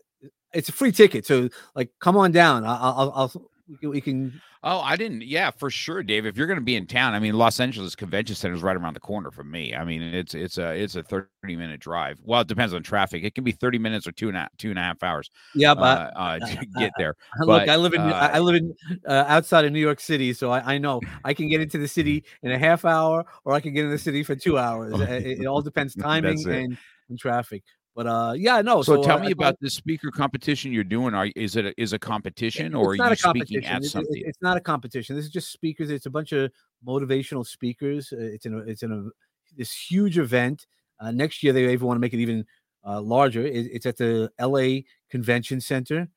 [0.52, 1.26] it's a free ticket.
[1.26, 2.64] So like, come on down.
[2.64, 5.22] I'll, I'll, I'll we can, we can Oh, I didn't.
[5.22, 6.24] Yeah, for sure, Dave.
[6.24, 8.76] If you're going to be in town, I mean, Los Angeles Convention Center is right
[8.76, 9.74] around the corner from me.
[9.74, 12.18] I mean, it's it's a it's a 30 minute drive.
[12.22, 13.24] Well, it depends on traffic.
[13.24, 15.30] It can be 30 minutes or two and a, two and a half hours.
[15.54, 17.14] Yeah, but uh, uh, to get there.
[17.40, 18.74] Look, I live in uh, I live in
[19.06, 21.88] uh, outside of New York City, so I, I know I can get into the
[21.88, 24.98] city in a half hour, or I can get in the city for two hours.
[24.98, 26.78] it, it all depends timing and,
[27.10, 27.62] and traffic.
[27.94, 28.82] But uh, yeah, no.
[28.82, 31.14] So, so tell uh, me about this speaker competition you're doing.
[31.14, 34.16] Are is it a, is a competition or are you speaking at something?
[34.16, 35.14] It, it's not a competition.
[35.14, 35.90] This is just speakers.
[35.90, 36.50] It's a bunch of
[36.84, 38.12] motivational speakers.
[38.12, 39.08] Uh, it's in a, it's in a
[39.56, 40.66] this huge event.
[40.98, 42.44] Uh, next year they even want to make it even
[42.84, 43.46] uh, larger.
[43.46, 46.08] It, it's at the LA Convention Center,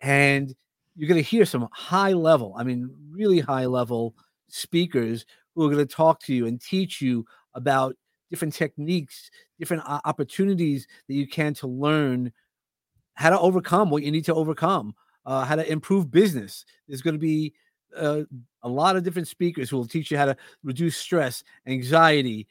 [0.00, 0.54] and
[0.94, 2.54] you're going to hear some high level.
[2.56, 4.14] I mean, really high level
[4.48, 7.96] speakers who are going to talk to you and teach you about
[8.30, 12.32] different techniques, different opportunities that you can to learn
[13.14, 16.64] how to overcome what you need to overcome, uh, how to improve business.
[16.88, 17.54] There's going to be
[17.96, 18.22] uh,
[18.62, 22.48] a lot of different speakers who will teach you how to reduce stress, anxiety,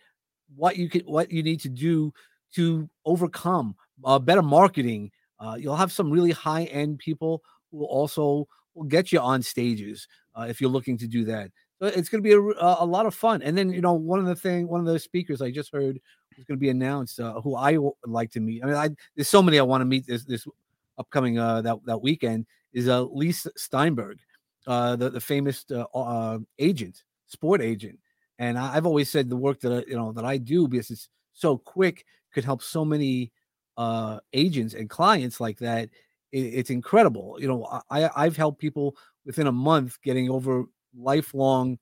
[0.56, 2.14] what you can, what you need to do
[2.56, 5.12] to overcome uh, better marketing.
[5.40, 9.42] Uh, you'll have some really high end people who will also will get you on
[9.42, 11.52] stages uh, if you're looking to do that
[11.84, 12.40] it's going to be a,
[12.80, 13.42] a lot of fun.
[13.42, 16.00] And then, you know, one of the thing, one of the speakers I just heard
[16.38, 18.64] was going to be announced, uh, who I would like to meet.
[18.64, 20.48] I mean, I, there's so many I want to meet this this
[20.98, 24.20] upcoming uh, that that weekend is uh, Leigh Steinberg,
[24.68, 28.00] uh, the the famous uh, uh, agent, sport agent.
[28.40, 31.10] And I, have always said the work that you know that I do because it's
[31.34, 33.32] so quick could help so many
[33.78, 35.90] uh, agents and clients like that.
[36.32, 37.38] It, it's incredible.
[37.40, 40.66] You know, I I've helped people within a month getting over
[40.98, 41.78] lifelong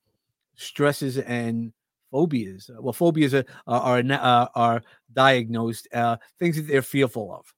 [0.55, 1.73] stresses and
[2.11, 2.69] phobias.
[2.69, 7.53] Uh, well, phobias are are are, uh, are diagnosed uh, things that they're fearful of.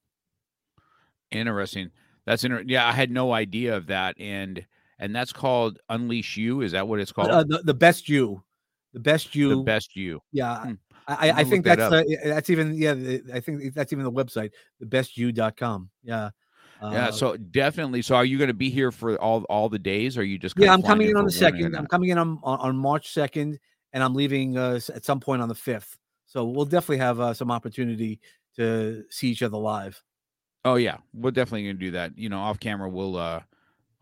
[1.30, 1.90] Interesting.
[2.26, 2.86] That's inter- yeah.
[2.86, 4.64] I had no idea of that, and
[4.98, 6.62] and that's called Unleash You.
[6.62, 7.30] Is that what it's called?
[7.30, 8.42] Uh, the, the best you,
[8.92, 10.20] the best you, the best you.
[10.32, 10.72] Yeah, hmm.
[11.06, 12.92] I, I think that's that uh, that's even yeah.
[13.34, 15.90] I think that's even the website, thebestyou.com.
[16.02, 16.30] Yeah.
[16.92, 18.02] Yeah, uh, so definitely.
[18.02, 20.16] So, are you going to be here for all all the days?
[20.18, 20.72] Or are you just yeah?
[20.72, 21.74] I'm coming in on the second.
[21.76, 23.58] I'm coming in on on March second,
[23.92, 25.96] and I'm leaving uh, at some point on the fifth.
[26.26, 28.20] So we'll definitely have uh, some opportunity
[28.56, 30.02] to see each other live.
[30.64, 32.16] Oh yeah, we're definitely going to do that.
[32.16, 33.40] You know, off camera, we'll uh,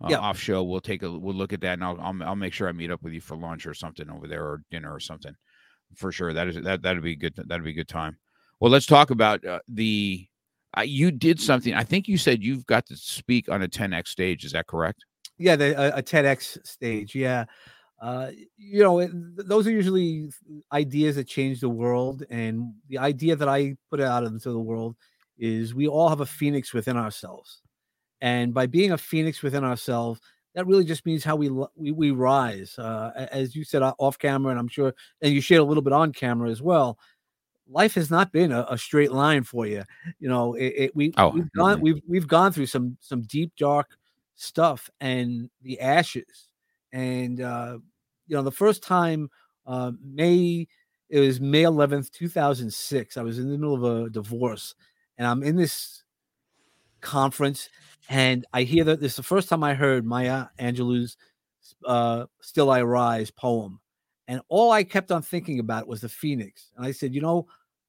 [0.02, 0.18] uh yeah.
[0.18, 2.68] off show, we'll take a we'll look at that, and I'll, I'll I'll make sure
[2.68, 5.34] I meet up with you for lunch or something over there or dinner or something.
[5.94, 7.34] For sure, that is that that'd be good.
[7.36, 8.18] That'd be a good time.
[8.60, 10.26] Well, let's talk about uh, the
[10.76, 11.74] uh, you did something.
[11.74, 14.44] I think you said you've got to speak on a TEDx stage.
[14.44, 15.04] Is that correct?
[15.38, 17.14] Yeah, the, a, a TEDx stage.
[17.14, 17.44] Yeah.
[18.00, 19.10] Uh, you know, it,
[19.46, 20.28] those are usually
[20.72, 22.24] ideas that change the world.
[22.30, 24.96] And the idea that I put out into the world
[25.38, 27.62] is we all have a phoenix within ourselves.
[28.20, 30.20] And by being a phoenix within ourselves,
[30.54, 32.78] that really just means how we we, we rise.
[32.78, 35.94] Uh, as you said off camera, and I'm sure, and you shared a little bit
[35.94, 36.98] on camera as well
[37.68, 39.82] life has not been a, a straight line for you.
[40.18, 43.52] You know, it, it we oh, we've gone we've we've gone through some some deep
[43.58, 43.96] dark
[44.34, 46.48] stuff and the ashes.
[46.92, 47.78] And uh,
[48.26, 49.30] you know, the first time
[49.66, 50.66] uh, May
[51.08, 53.16] it was May 11th, 2006.
[53.18, 54.74] I was in the middle of a divorce,
[55.18, 56.04] and I'm in this
[57.02, 57.68] conference,
[58.08, 61.18] and I hear that this is the first time I heard Maya Angelou's
[61.84, 63.81] uh, "Still I Rise" poem
[64.32, 66.70] and all I kept on thinking about was the Phoenix.
[66.74, 67.46] And I said, you know,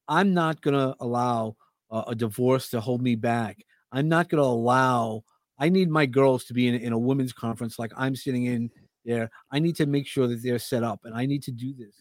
[0.09, 1.55] I'm not going to allow
[1.89, 3.63] uh, a divorce to hold me back.
[3.93, 5.23] I'm not going to allow,
[5.57, 8.69] I need my girls to be in, in a women's conference like I'm sitting in
[9.05, 9.31] there.
[9.51, 11.95] I need to make sure that they're set up and I need to do this.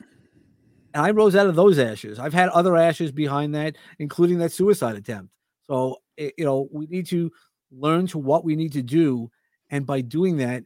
[0.92, 2.18] And I rose out of those ashes.
[2.18, 5.32] I've had other ashes behind that, including that suicide attempt.
[5.68, 7.30] So, it, you know, we need to
[7.70, 9.30] learn to what we need to do.
[9.70, 10.64] And by doing that,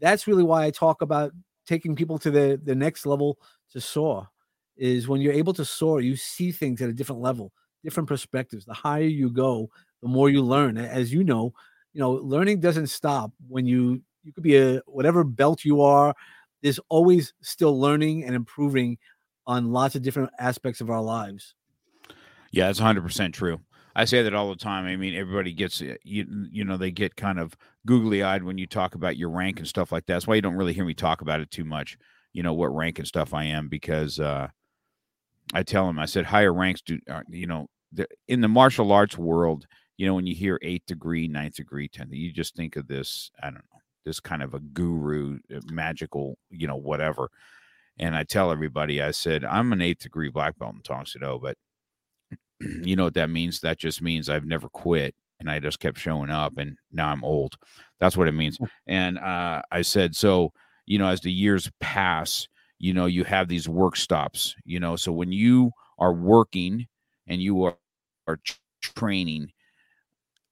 [0.00, 1.30] that's really why I talk about
[1.66, 3.38] taking people to the the next level
[3.72, 4.28] to soar
[4.76, 7.52] is when you're able to soar you see things at a different level
[7.84, 8.64] different perspectives.
[8.64, 9.68] The higher you go
[10.02, 10.78] the more you learn.
[10.78, 11.52] As you know
[11.92, 16.14] you know learning doesn't stop when you you could be a whatever belt you are
[16.62, 18.96] there's always still learning and improving
[19.48, 21.54] on lots of different aspects of our lives.
[22.52, 23.60] Yeah it's 100% true.
[23.94, 24.86] I say that all the time.
[24.86, 28.58] I mean, everybody gets eh, you you know they get kind of googly eyed when
[28.58, 30.14] you talk about your rank and stuff like that.
[30.14, 31.96] That's why you don't really hear me talk about it too much.
[32.32, 34.48] You know what rank and stuff I am because uh,
[35.52, 37.66] I tell them I said higher ranks do uh, you know
[38.28, 39.66] in the martial arts world.
[39.98, 43.30] You know when you hear eighth degree, ninth degree, tenth, you just think of this.
[43.42, 47.28] I don't know this kind of a guru, uh, magical, you know whatever.
[47.98, 51.18] And I tell everybody, I said I'm an eighth degree black belt in Tang Soo
[51.18, 51.56] Do, but
[52.60, 53.60] you know what that means?
[53.60, 57.24] That just means I've never quit and I just kept showing up and now I'm
[57.24, 57.56] old.
[58.00, 58.58] That's what it means.
[58.86, 60.52] And uh, I said, so,
[60.86, 64.96] you know, as the years pass, you know, you have these work stops, you know,
[64.96, 66.86] so when you are working
[67.26, 67.76] and you are,
[68.26, 68.38] are
[68.80, 69.52] training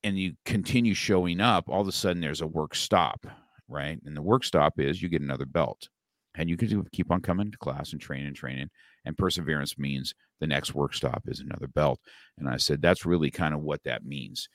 [0.04, 3.26] and you continue showing up, all of a sudden there's a work stop,
[3.68, 3.98] right?
[4.04, 5.88] And the work stop is you get another belt
[6.36, 8.70] and you can keep on coming to class and training and training
[9.04, 11.98] and perseverance means the next work stop is another belt
[12.38, 14.48] and i said that's really kind of what that means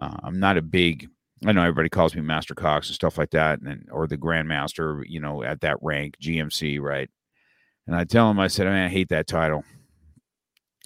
[0.00, 1.08] uh, i'm not a big
[1.46, 5.02] i know everybody calls me master cox and stuff like that and or the grandmaster
[5.06, 7.10] you know at that rank gmc right
[7.86, 9.64] and i tell him i said I, I hate that title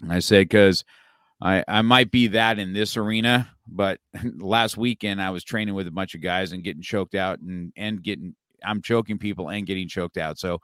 [0.02, 0.84] and i said because
[1.40, 4.00] I, I might be that in this arena, but
[4.38, 7.72] last weekend I was training with a bunch of guys and getting choked out and
[7.76, 10.38] and getting I'm choking people and getting choked out.
[10.38, 10.60] So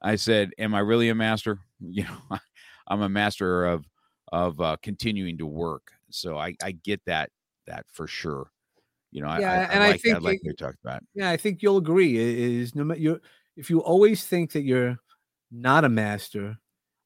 [0.00, 1.58] I said, "Am I really a master?
[1.80, 2.38] You know,
[2.88, 3.84] I'm a master of
[4.32, 7.30] of uh, continuing to work." So I I get that
[7.66, 8.50] that for sure.
[9.10, 11.02] You know, yeah, I, I, and I, like, I think I like you talked about.
[11.14, 12.16] Yeah, I think you'll agree.
[12.16, 13.20] Is no matter you
[13.56, 14.96] if you always think that you're
[15.52, 16.58] not a master,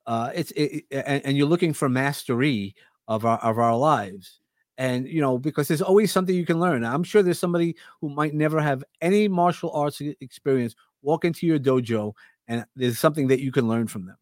[0.06, 2.74] uh, it's it, and, and you're looking for mastery
[3.08, 4.40] of our of our lives
[4.76, 8.10] and you know because there's always something you can learn i'm sure there's somebody who
[8.10, 12.12] might never have any martial arts experience walk into your dojo
[12.48, 14.16] and there's something that you can learn from them.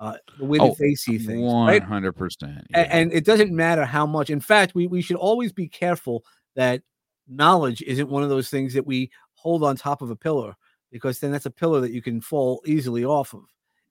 [0.00, 3.84] Uh, the way oh, that they see things, one hundred percent, and it doesn't matter
[3.84, 4.30] how much.
[4.30, 6.82] In fact, we we should always be careful that
[7.26, 10.54] knowledge isn't one of those things that we hold on top of a pillar
[10.92, 13.42] because then that's a pillar that you can fall easily off of.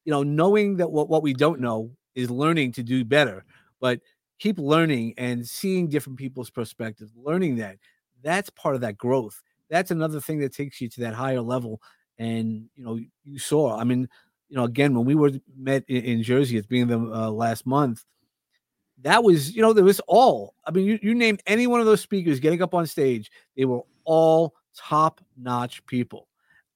[0.05, 3.43] You know, knowing that what what we don't know is learning to do better,
[3.81, 3.99] but
[4.39, 7.77] keep learning and seeing different people's perspectives, learning that
[8.23, 9.41] that's part of that growth.
[9.69, 11.81] That's another thing that takes you to that higher level
[12.19, 14.09] and you know you saw i mean
[14.49, 17.65] you know, again, when we were met in, in Jersey, it's being the uh, last
[17.65, 18.03] month,
[19.01, 20.55] that was, you know, there was all.
[20.65, 23.65] I mean, you, you name any one of those speakers getting up on stage, they
[23.65, 26.27] were all top notch people.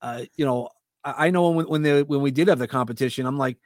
[0.02, 0.70] Uh, you know,
[1.04, 3.58] I, I know when when they when we did have the competition, I'm like,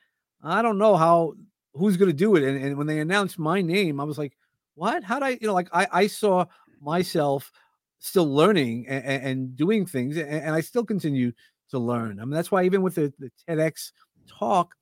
[0.44, 1.34] I don't know how
[1.74, 2.44] who's going to do it.
[2.44, 4.38] And, and when they announced my name, I was like,
[4.76, 5.04] what?
[5.04, 6.46] How did I, you know, like I, I saw
[6.82, 7.52] myself
[8.00, 11.32] still learning and, and doing things, and, and, I still continue
[11.76, 12.20] to learn.
[12.20, 13.92] I mean, that's why even with the, the TEDx
[14.28, 14.76] talk,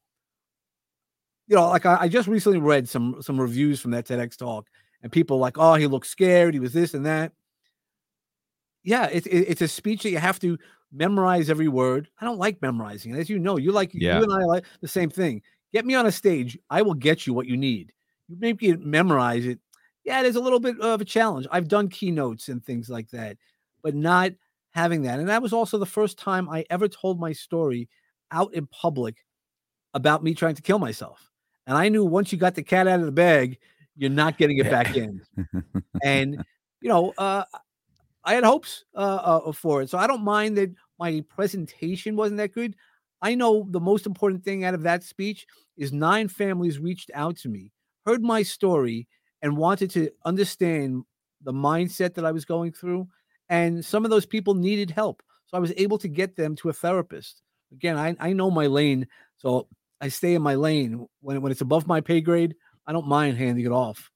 [1.47, 4.67] you know, like I, I, just recently read some some reviews from that TEDx talk,
[5.01, 7.34] and people like, oh, he looked scared, he was this and that.
[8.84, 10.58] Yeah, it's it, it's a speech that you have to
[10.91, 12.08] memorize every word.
[12.19, 14.17] I don't like memorizing, as you know, you like yeah.
[14.17, 15.41] you and I like the same thing.
[15.73, 17.91] Get me on a stage, I will get you what you need.
[18.27, 19.60] You maybe memorize it.
[20.06, 21.47] Yeah, it is a little bit of a challenge.
[21.51, 23.38] I've done keynotes and things like that,
[23.82, 24.34] but not
[24.74, 25.20] having that.
[25.20, 27.90] And that was also the first time I ever told my story
[28.32, 29.18] out in public
[29.94, 31.30] about me trying to kill myself.
[31.68, 33.58] And I knew once you got the cat out of the bag,
[33.96, 35.22] you're not getting it back in.
[36.04, 36.44] and
[36.82, 37.44] you know, uh,
[38.24, 42.38] I had hopes uh, uh, for it, so I don't mind that my presentation wasn't
[42.38, 42.76] that good.
[43.22, 45.46] I know the most important thing out of that speech
[45.78, 47.72] is nine families reached out to me,
[48.06, 49.08] heard my story,
[49.42, 51.04] and wanted to understand
[51.42, 53.08] the mindset that I was going through.
[53.49, 55.21] And some of those people needed help.
[55.47, 57.41] So I was able to get them to a therapist.
[57.71, 59.08] Again, I, I know my lane.
[59.38, 59.67] So
[60.01, 61.08] I stay in my lane.
[61.21, 62.56] When, when it's above my pay grade,
[62.88, 64.10] I don't mind handing it off.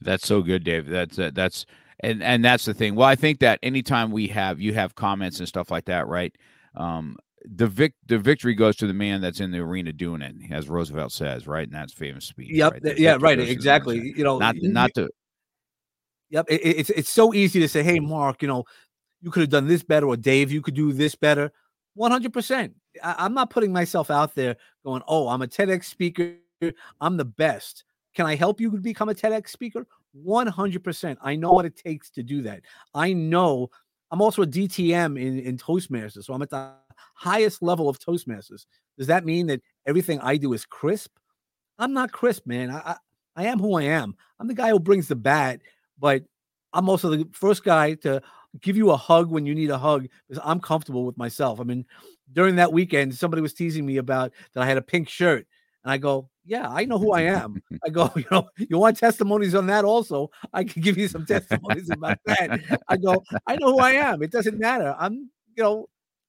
[0.00, 0.86] That's so good, Dave.
[0.86, 1.66] That's uh, that's
[2.00, 2.94] and and that's the thing.
[2.94, 6.34] Well, I think that anytime we have you have comments and stuff like that, right?
[6.76, 10.34] Um, the vic the victory goes to the man that's in the arena doing it,
[10.50, 11.66] as Roosevelt says, right?
[11.66, 12.50] And that's famous speech.
[12.52, 12.72] Yep.
[12.72, 12.98] Right?
[12.98, 13.16] Yeah.
[13.20, 13.38] Right.
[13.38, 14.12] Exactly.
[14.16, 15.08] You know, not not to.
[16.34, 16.46] Yep.
[16.48, 18.64] It, it's it's so easy to say, hey, Mark, you know,
[19.22, 21.52] you could have done this better, or Dave, you could do this better.
[21.94, 22.74] One hundred percent.
[23.04, 26.34] I'm not putting myself out there going, oh, I'm a TEDx speaker.
[27.00, 27.84] I'm the best.
[28.14, 29.86] Can I help you become a TEDx speaker?
[30.24, 31.16] 100%.
[31.20, 32.60] I know what it takes to do that.
[32.94, 33.70] I know
[34.12, 36.24] I'm also a DTM in, in Toastmasters.
[36.24, 36.72] So I'm at the
[37.14, 38.66] highest level of Toastmasters.
[38.96, 41.16] Does that mean that everything I do is crisp?
[41.80, 42.70] I'm not crisp, man.
[42.70, 42.96] I, I,
[43.34, 44.14] I am who I am.
[44.38, 45.60] I'm the guy who brings the bat,
[45.98, 46.22] but
[46.72, 48.22] I'm also the first guy to
[48.60, 51.60] give you a hug when you need a hug because I'm comfortable with myself.
[51.60, 51.84] I mean,
[52.32, 55.46] during that weekend, somebody was teasing me about that I had a pink shirt.
[55.84, 57.62] And I go, yeah, I know who I am.
[57.84, 60.30] I go, you know, you want testimonies on that also?
[60.52, 62.80] I can give you some testimonies about that.
[62.88, 64.22] I go, I know who I am.
[64.22, 64.94] It doesn't matter.
[64.98, 65.86] I'm, you know,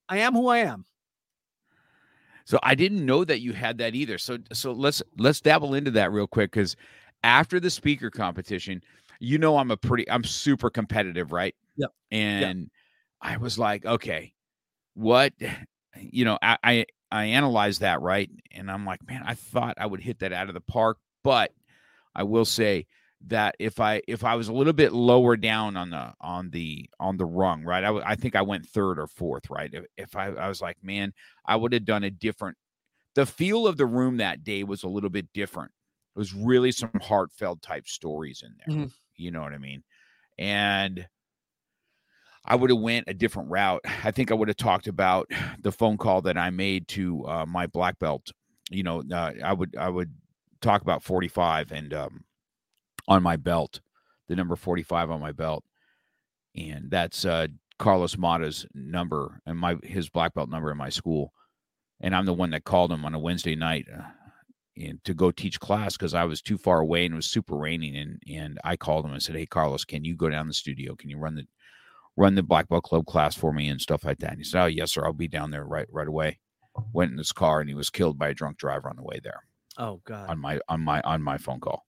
[0.10, 0.86] I am who I am.
[2.46, 4.20] So I didn't know that you had that either.
[4.20, 6.76] So so let's let's dabble into that real quick because
[7.24, 8.84] after the speaker competition,
[9.20, 11.56] you know I'm a pretty I'm super competitive, right?
[11.78, 11.92] Yep.
[12.12, 12.68] And yep.
[13.22, 14.34] I was like, okay,
[14.94, 15.34] what
[16.00, 19.86] you know, I, I I analyzed that right, and I'm like, man, I thought I
[19.86, 21.52] would hit that out of the park, but
[22.14, 22.88] I will say
[23.28, 26.90] that if I if I was a little bit lower down on the on the
[27.00, 27.84] on the rung, right?
[27.84, 29.74] I, I think I went third or fourth, right?
[29.74, 31.14] If, if I, I was like, man,
[31.46, 32.58] I would have done a different.
[33.16, 35.72] The feel of the room that day was a little bit different.
[36.16, 38.78] It was really some heartfelt type stories in there.
[38.78, 38.88] Mm-hmm.
[39.18, 39.84] You know what I mean?
[40.38, 41.08] And
[42.46, 43.82] I would have went a different route.
[44.04, 47.46] I think I would have talked about the phone call that I made to uh,
[47.46, 48.32] my black belt.
[48.70, 50.14] You know, uh, I would I would
[50.62, 52.24] talk about 45 and um,
[53.08, 53.82] on my belt,
[54.28, 55.64] the number 45 on my belt,
[56.56, 57.48] and that's uh,
[57.78, 61.32] Carlos Mata's number and my his black belt number in my school,
[62.02, 63.86] and I'm the one that called him on a Wednesday night.
[64.78, 67.56] And to go teach class because I was too far away and it was super
[67.56, 70.54] raining and and I called him and said, "Hey Carlos, can you go down the
[70.54, 70.96] studio?
[70.96, 71.48] Can you run the
[72.18, 74.32] run the Black Belt Club class for me and stuff like that.
[74.32, 76.40] And he said, Oh, yes, sir, I'll be down there right right away.
[76.94, 79.20] Went in his car and he was killed by a drunk driver on the way
[79.24, 79.42] there.
[79.78, 80.30] Oh God.
[80.30, 81.86] On my on my on my phone call.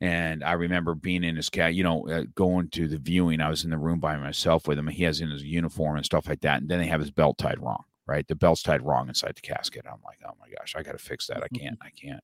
[0.00, 3.40] And I remember being in his cat, you know, uh, going to the viewing.
[3.40, 4.86] I was in the room by myself with him.
[4.86, 6.60] He has in his uniform and stuff like that.
[6.60, 8.26] And then they have his belt tied wrong, right?
[8.26, 9.84] The belt's tied wrong inside the casket.
[9.86, 11.42] I'm like, oh my gosh, I got to fix that.
[11.42, 12.22] I can't, I can't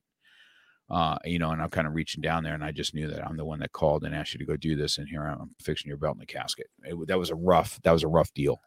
[0.90, 3.26] uh, you know, and I'm kind of reaching down there, and I just knew that
[3.26, 5.54] I'm the one that called and asked you to go do this, and here I'm
[5.60, 6.66] fixing your belt in the casket.
[6.82, 8.60] It, that was a rough, that was a rough deal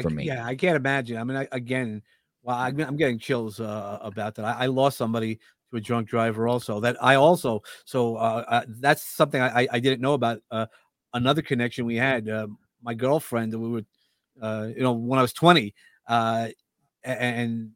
[0.00, 0.24] for I, me.
[0.24, 1.18] Yeah, I can't imagine.
[1.18, 2.02] I mean, I, again,
[2.42, 4.44] well, I, am getting chills uh, about that.
[4.44, 5.40] I, I, lost somebody
[5.70, 6.78] to a drunk driver, also.
[6.78, 10.42] That I also, so uh, uh, that's something I, I didn't know about.
[10.50, 10.66] Uh,
[11.12, 12.46] another connection we had, uh,
[12.82, 13.82] my girlfriend, we were,
[14.40, 15.74] uh, you know, when I was 20,
[17.04, 17.70] and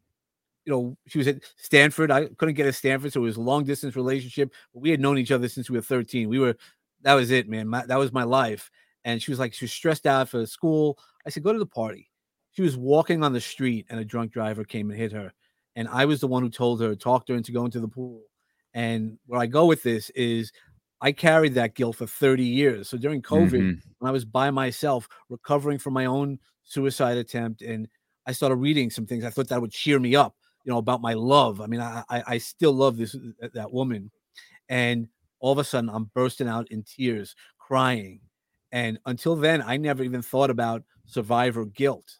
[0.65, 2.11] you know, she was at Stanford.
[2.11, 4.53] I couldn't get a Stanford, so it was a long distance relationship.
[4.73, 6.29] We had known each other since we were 13.
[6.29, 6.55] We were
[7.01, 7.67] that was it, man.
[7.67, 8.69] My, that was my life.
[9.05, 10.99] And she was like, she was stressed out for school.
[11.25, 12.09] I said, go to the party.
[12.51, 15.33] She was walking on the street, and a drunk driver came and hit her.
[15.75, 18.23] and I was the one who told her, talked her into going to the pool.
[18.73, 20.51] And where I go with this is
[21.01, 22.89] I carried that guilt for 30 years.
[22.89, 23.81] So during COVID, Mhm.
[23.99, 27.87] when I was by myself recovering from my own suicide attempt, and
[28.29, 31.01] I started reading some things, I thought that would cheer me up, you know, about
[31.01, 31.61] my love.
[31.61, 34.11] I mean, I I, still love this uh, that, that woman,
[34.69, 35.07] and
[35.39, 38.19] all of a sudden I'm bursting out in tears, crying,
[38.71, 42.19] and until then I never even thought about survivor guilt,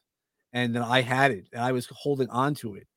[0.52, 2.88] and then I had it, and I was holding on to it,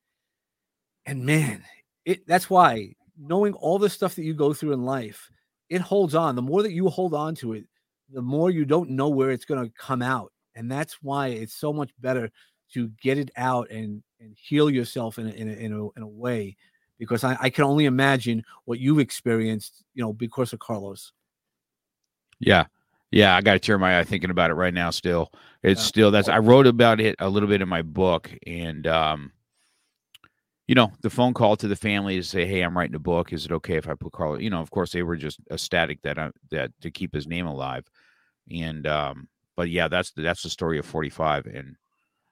[1.04, 1.62] and man,
[2.06, 5.30] it that's why knowing all the stuff that you go through in life
[5.68, 6.36] it holds on.
[6.36, 7.64] The more that you hold on to it,
[8.12, 10.30] the more you don't know where it's going to come out.
[10.54, 12.30] And that's why it's so much better
[12.74, 16.02] to get it out and and heal yourself in a, in a, in a, in
[16.02, 16.56] a way
[16.98, 21.12] because I, I can only imagine what you've experienced, you know, because of Carlos.
[22.38, 22.66] Yeah.
[23.10, 24.90] Yeah, I got a tear in my eye thinking about it right now.
[24.90, 25.30] Still,
[25.62, 25.86] it's Yeah.
[25.86, 29.32] still that's I wrote about it a little bit in my book, and um,
[30.66, 33.32] you know, the phone call to the family to say, "Hey, I'm writing a book.
[33.32, 36.00] Is it okay if I put Carlos?" You know, of course, they were just ecstatic
[36.02, 37.84] that I that to keep his name alive,
[38.50, 41.76] and um, but yeah, that's the, that's the story of 45, and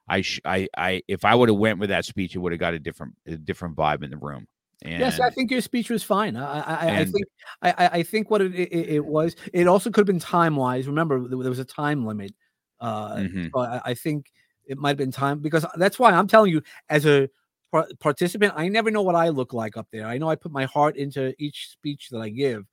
[0.07, 2.59] I sh- I I if I would have went with that speech, it would have
[2.59, 4.47] got a different a different vibe in the room.
[4.83, 6.35] And yes, I think your speech was fine.
[6.35, 7.25] I I, I, I think
[7.61, 9.35] I, I think what it, it, it was.
[9.53, 10.87] It also could have been time wise.
[10.87, 12.33] Remember, there was a time limit.
[12.79, 13.51] Uh, Mhm.
[13.53, 14.31] so I, I think
[14.65, 17.29] it might have been time because that's why I'm telling you, as a
[17.71, 20.07] par- participant, I never know what I look like up there.
[20.07, 22.65] I know I put my heart into each speech that I give,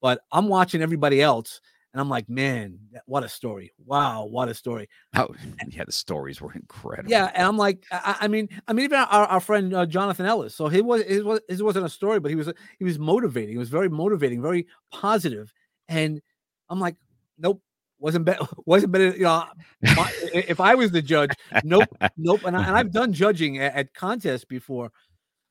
[0.00, 1.60] but I'm watching everybody else,
[1.92, 3.72] and I'm like, man, what a story!
[3.84, 4.88] Wow, what a story!
[5.16, 5.28] oh,
[5.68, 7.10] yeah, the stories were incredible.
[7.10, 10.26] Yeah, and I'm like, I, I mean, I mean, even our, our friend uh, Jonathan
[10.26, 10.54] Ellis.
[10.54, 13.50] So he was, his was, his wasn't a story, but he was, he was motivating.
[13.50, 15.52] He was very motivating, very positive.
[15.88, 16.22] And
[16.70, 16.96] I'm like,
[17.38, 17.60] nope,
[17.98, 19.10] wasn't better, wasn't better.
[19.10, 19.44] You know,
[19.82, 21.30] if I was the judge,
[21.62, 22.44] nope, nope.
[22.44, 24.90] And, I, and I've done judging at, at contests before,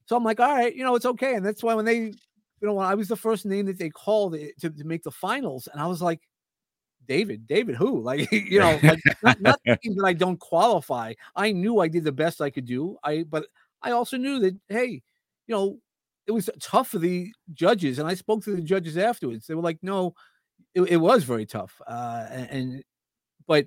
[0.08, 1.36] so I'm like, all right, you know, it's okay.
[1.36, 2.14] And that's why when they, you
[2.64, 5.70] know, when I was the first name that they called to, to make the finals,
[5.72, 6.20] and I was like,
[7.12, 7.99] David, David, who?
[7.99, 11.14] Like, you know, like, not, not that I don't qualify.
[11.36, 12.95] I knew I did the best I could do.
[13.03, 13.47] I, but
[13.82, 15.01] I also knew that, hey,
[15.45, 15.78] you know,
[16.26, 19.45] it was tough for the judges, and I spoke to the judges afterwards.
[19.45, 20.14] They were like, no,
[20.74, 21.82] it, it was very tough.
[21.86, 22.84] Uh, and, and
[23.45, 23.66] but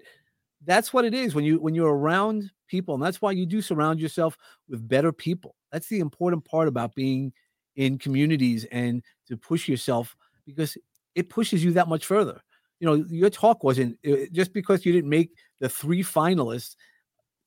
[0.65, 3.61] that's what it is when you when you're around people, and that's why you do
[3.61, 4.39] surround yourself
[4.71, 5.55] with better people.
[5.71, 7.35] That's the important part about being
[7.77, 10.17] in communities and to push yourself
[10.47, 10.79] because
[11.15, 12.41] it pushes you that much further.
[12.85, 16.77] You know, your talk wasn't uh, just because you didn't make the three finalists.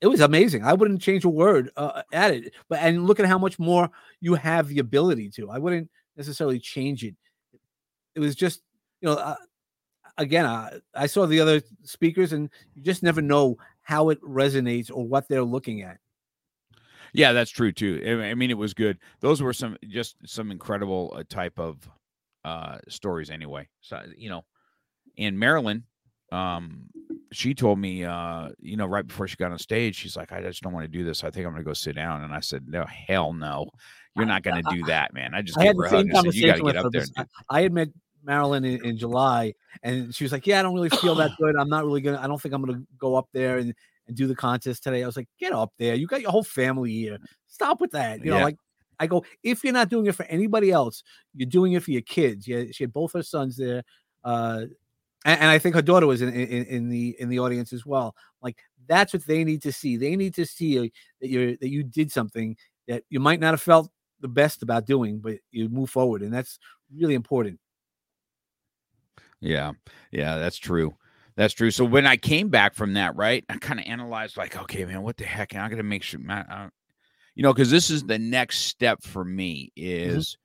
[0.02, 0.64] It was amazing.
[0.64, 2.56] I wouldn't change a word uh, at it.
[2.70, 3.88] But and look at how much more
[4.20, 5.52] you have the ability to.
[5.52, 7.14] I wouldn't necessarily change it.
[8.16, 8.64] It was just,
[9.00, 9.36] you know, uh,
[10.18, 14.90] again, I, I saw the other speakers, and you just never know how it resonates
[14.92, 16.00] or what they're looking at.
[17.14, 18.02] Yeah, that's true too.
[18.04, 18.98] I I mean, it was good.
[19.20, 21.88] Those were some just some incredible uh, type of
[22.44, 23.70] uh stories anyway.
[23.82, 24.44] So, you know,
[25.18, 25.84] and Marilyn,
[26.32, 26.84] um,
[27.32, 30.42] she told me, uh, you know, right before she got on stage, she's like, I
[30.42, 31.24] just don't want to do this.
[31.24, 32.24] I think I'm gonna go sit down.
[32.24, 33.70] And I said, No, hell no,
[34.16, 35.34] you're not gonna do that, man.
[35.34, 37.06] I just I gave had her a hug and said, You gotta get up there.
[37.16, 37.90] And I, had met
[38.24, 39.54] Marilyn in, in July,
[39.84, 41.56] and she was like, "Yeah, I don't really feel that good.
[41.56, 42.20] I'm not really gonna.
[42.22, 43.74] I don't think I'm gonna go up there and,
[44.08, 45.96] and do the contest today." I was like, "Get up there.
[45.96, 47.18] You got your whole family here.
[47.48, 48.44] Stop with that." You know, Yeah.
[48.44, 48.58] like
[49.00, 51.04] I go, if you're not doing it for anybody else,
[51.36, 52.48] you're doing it for your kids.
[52.48, 53.84] Yeah, she had both her sons there,
[54.24, 54.64] uh,
[55.28, 57.86] and, and I think her daughter was in, in in the in the audience as
[57.86, 58.16] well.
[58.42, 58.58] Like
[58.88, 59.98] that's what they need to see.
[59.98, 60.78] They need to see
[61.22, 62.56] that you that you did something
[62.88, 66.34] that you might not have felt the best about doing, but you move forward, and
[66.34, 66.58] that's
[66.96, 67.60] really important.
[69.42, 69.74] Yeah,
[70.12, 70.96] yeah, that's true.
[71.36, 71.70] That's true.
[71.70, 75.04] So when I came back from that, right, I kind of analyzed like, okay, man,
[75.04, 75.54] what the heck?
[75.54, 76.70] I got to make sure, I,
[77.36, 79.72] you know, because this is the next step for me.
[79.78, 80.18] Mm-hmm.
[80.18, 80.38] Is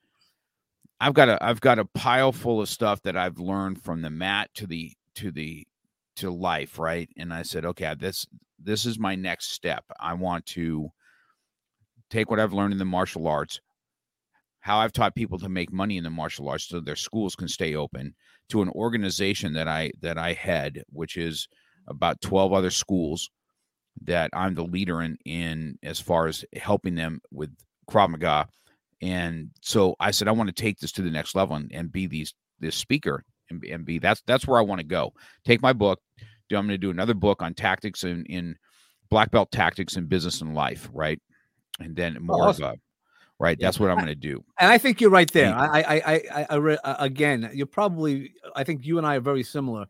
[1.03, 4.11] I've got a I've got a pile full of stuff that I've learned from the
[4.11, 5.66] mat to the to the
[6.16, 7.09] to life, right?
[7.16, 8.24] And I said, okay, this
[8.62, 9.84] this is my next step.
[9.98, 10.90] I want to
[12.09, 13.61] take what I've learned in the martial arts,
[14.61, 17.48] how I've taught people to make money in the martial arts so their schools can
[17.48, 18.14] stay open
[18.50, 21.48] to an organization that I that I head, which is
[21.88, 23.28] about 12 other schools
[24.03, 27.50] that I'm the leader in in as far as helping them with
[27.90, 28.46] Krav Maga.
[29.03, 31.90] And so I said I want to take this to the next level and, and
[31.90, 35.12] be these this speaker and, be- and be that's that's where I want to go.
[35.44, 36.00] Take my book.
[36.48, 38.57] Do I'm going to do another book on tactics in in
[39.11, 41.20] black belt tactics in business and life, right?
[41.80, 42.64] And then more awesome.
[42.64, 42.76] of a
[43.38, 43.59] right.
[43.61, 44.44] That's what I'm going to do.
[44.59, 45.53] And I think you're right there.
[45.55, 48.34] I, I, I, I, I re- again, you're probably.
[48.55, 49.86] I think you and I are very similar.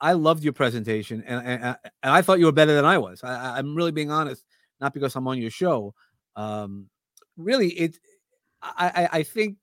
[0.00, 3.22] I loved your presentation, and and, and I thought you were better than I was.
[3.22, 4.44] I, I- I'm really being honest,
[4.80, 5.94] not because I'm on your show.
[6.36, 6.88] Um,
[7.36, 7.98] really, it.
[8.62, 9.56] I, I I think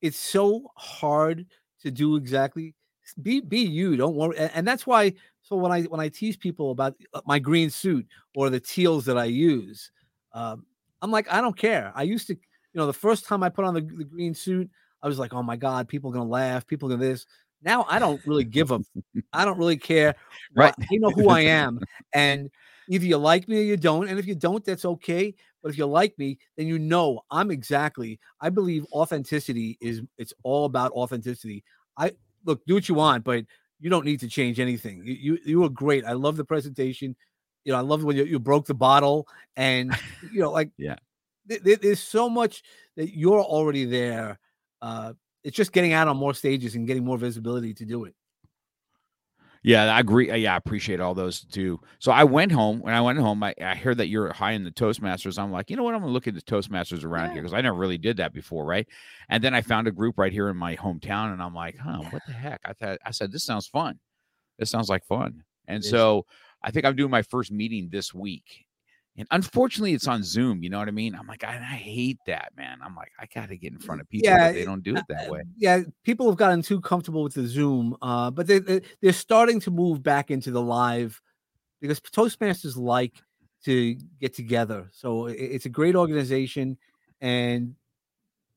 [0.00, 1.46] it's so hard
[1.82, 2.74] to do exactly.
[3.22, 3.96] Be be you.
[3.96, 5.12] Don't worry, and, and that's why.
[5.42, 9.04] So when I when I tease people about uh, my green suit or the teals
[9.06, 9.90] that I use,
[10.32, 10.64] um,
[11.02, 11.92] I'm like, I don't care.
[11.94, 12.40] I used to, you
[12.74, 14.70] know, the first time I put on the, the green suit,
[15.02, 16.66] I was like, oh my god, people are gonna laugh.
[16.66, 17.26] People are gonna this.
[17.62, 18.84] Now I don't really give them
[19.32, 20.14] i don't really care.
[20.54, 20.74] Right.
[20.90, 21.80] You know who I am,
[22.12, 22.50] and
[22.88, 24.08] either you like me or you don't.
[24.08, 25.34] And if you don't, that's okay.
[25.62, 28.18] But if you like me, then you know I'm exactly.
[28.40, 30.02] I believe authenticity is.
[30.18, 31.64] It's all about authenticity.
[31.96, 32.12] I
[32.44, 33.44] look, do what you want, but
[33.80, 35.02] you don't need to change anything.
[35.04, 36.04] You you, you were great.
[36.04, 37.14] I love the presentation.
[37.64, 39.96] You know, I love when you, you broke the bottle, and
[40.32, 40.96] you know, like Yeah.
[41.48, 42.62] th- th- there's so much
[42.96, 44.38] that you're already there.
[44.80, 45.12] Uh,
[45.44, 48.14] it's just getting out on more stages and getting more visibility to do it.
[49.64, 50.28] Yeah, I agree.
[50.30, 51.80] Uh, Yeah, I appreciate all those too.
[52.00, 52.80] So I went home.
[52.80, 55.38] When I went home, I, I heard that you're high in the Toastmasters.
[55.38, 55.94] I'm like, you know what?
[55.94, 58.64] I'm gonna look at the Toastmasters around here because I never really did that before,
[58.64, 58.86] right?
[59.28, 62.02] And then I found a group right here in my hometown, and I'm like, huh,
[62.10, 62.60] what the heck?
[62.64, 64.00] I thought I said this sounds fun.
[64.58, 65.44] This sounds like fun.
[65.68, 66.26] And so
[66.62, 68.66] I think I'm doing my first meeting this week.
[69.16, 70.62] And unfortunately, it's on Zoom.
[70.62, 71.14] You know what I mean?
[71.14, 72.78] I'm like, I, I hate that, man.
[72.82, 75.04] I'm like, I got to get in front of people, Yeah, they don't do it
[75.08, 75.42] that way.
[75.58, 79.60] Yeah, people have gotten too comfortable with the Zoom, uh, but they, they they're starting
[79.60, 81.20] to move back into the live
[81.80, 83.22] because Toastmasters like
[83.64, 84.88] to get together.
[84.92, 86.78] So i- it's a great organization,
[87.20, 87.74] and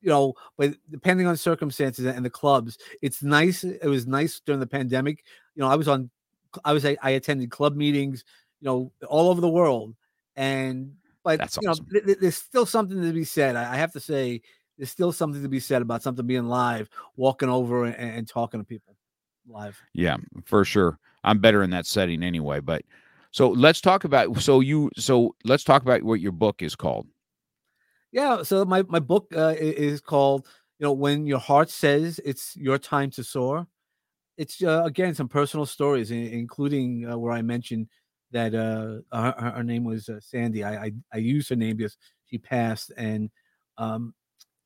[0.00, 3.64] you know, but depending on circumstances and the clubs, it's nice.
[3.64, 5.24] It was nice during the pandemic.
[5.54, 6.10] You know, I was on,
[6.64, 8.24] I was I, I attended club meetings,
[8.60, 9.94] you know, all over the world,
[10.36, 13.56] and but That's you know, th- th- there's still something to be said.
[13.56, 14.42] I, I have to say,
[14.78, 18.60] there's still something to be said about something being live, walking over and, and talking
[18.60, 18.94] to people
[19.48, 19.80] live.
[19.92, 20.98] Yeah, for sure.
[21.24, 22.60] I'm better in that setting anyway.
[22.60, 22.82] But
[23.32, 27.08] so let's talk about so you so let's talk about what your book is called.
[28.12, 28.42] Yeah.
[28.42, 30.46] So my my book uh, is called,
[30.78, 33.66] you know, when your heart says it's your time to soar.
[34.36, 37.88] It's uh, again some personal stories, including uh, where I mentioned
[38.36, 40.62] that uh, her, her name was uh, Sandy.
[40.64, 43.30] I, I I used her name because she passed, and
[43.78, 44.14] um,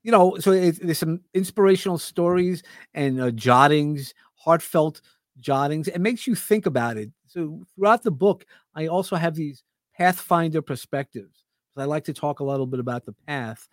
[0.02, 2.62] you know, so it's, there's some inspirational stories
[2.94, 5.02] and uh, jottings, heartfelt
[5.40, 5.88] jottings.
[5.88, 7.10] It makes you think about it.
[7.26, 8.44] So throughout the book,
[8.74, 9.64] I also have these
[9.96, 11.44] pathfinder perspectives.
[11.76, 13.68] I like to talk a little bit about the path,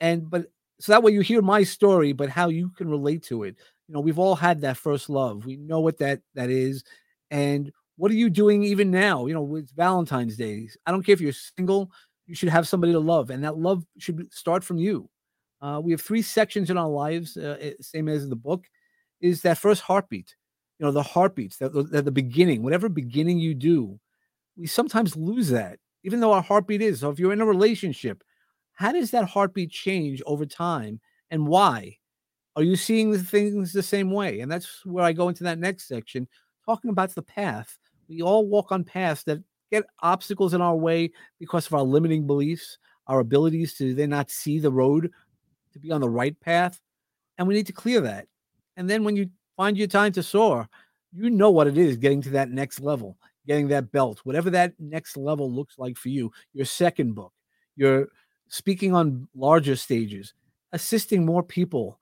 [0.00, 0.46] and but
[0.80, 3.56] so that way you hear my story, but how you can relate to it.
[3.88, 5.44] You know, we've all had that first love.
[5.44, 6.84] We know what that that is,
[7.30, 9.26] and what are you doing even now?
[9.26, 10.70] You know, it's Valentine's Day.
[10.86, 11.90] I don't care if you're single.
[12.26, 15.10] You should have somebody to love, and that love should start from you.
[15.60, 18.64] Uh, we have three sections in our lives, uh, eh, same as in the book,
[19.20, 20.34] is that first heartbeat.
[20.78, 24.00] You know, the heartbeats, that at the beginning, whatever beginning you do,
[24.56, 27.00] we sometimes lose that, even though our heartbeat is.
[27.00, 28.24] So if you're in a relationship,
[28.72, 31.98] how does that heartbeat change over time and why?
[32.56, 34.40] Are you seeing the things the same way?
[34.40, 36.26] And that's where I go into that next section,
[36.64, 37.78] talking about the path.
[38.10, 39.38] We all walk on paths that
[39.70, 44.30] get obstacles in our way because of our limiting beliefs, our abilities to then not
[44.30, 45.10] see the road
[45.72, 46.80] to be on the right path.
[47.38, 48.26] And we need to clear that.
[48.76, 50.68] And then when you find your time to soar,
[51.12, 54.74] you know what it is getting to that next level, getting that belt, whatever that
[54.80, 57.32] next level looks like for you, your second book,
[57.76, 58.08] you're
[58.48, 60.34] speaking on larger stages,
[60.72, 61.98] assisting more people.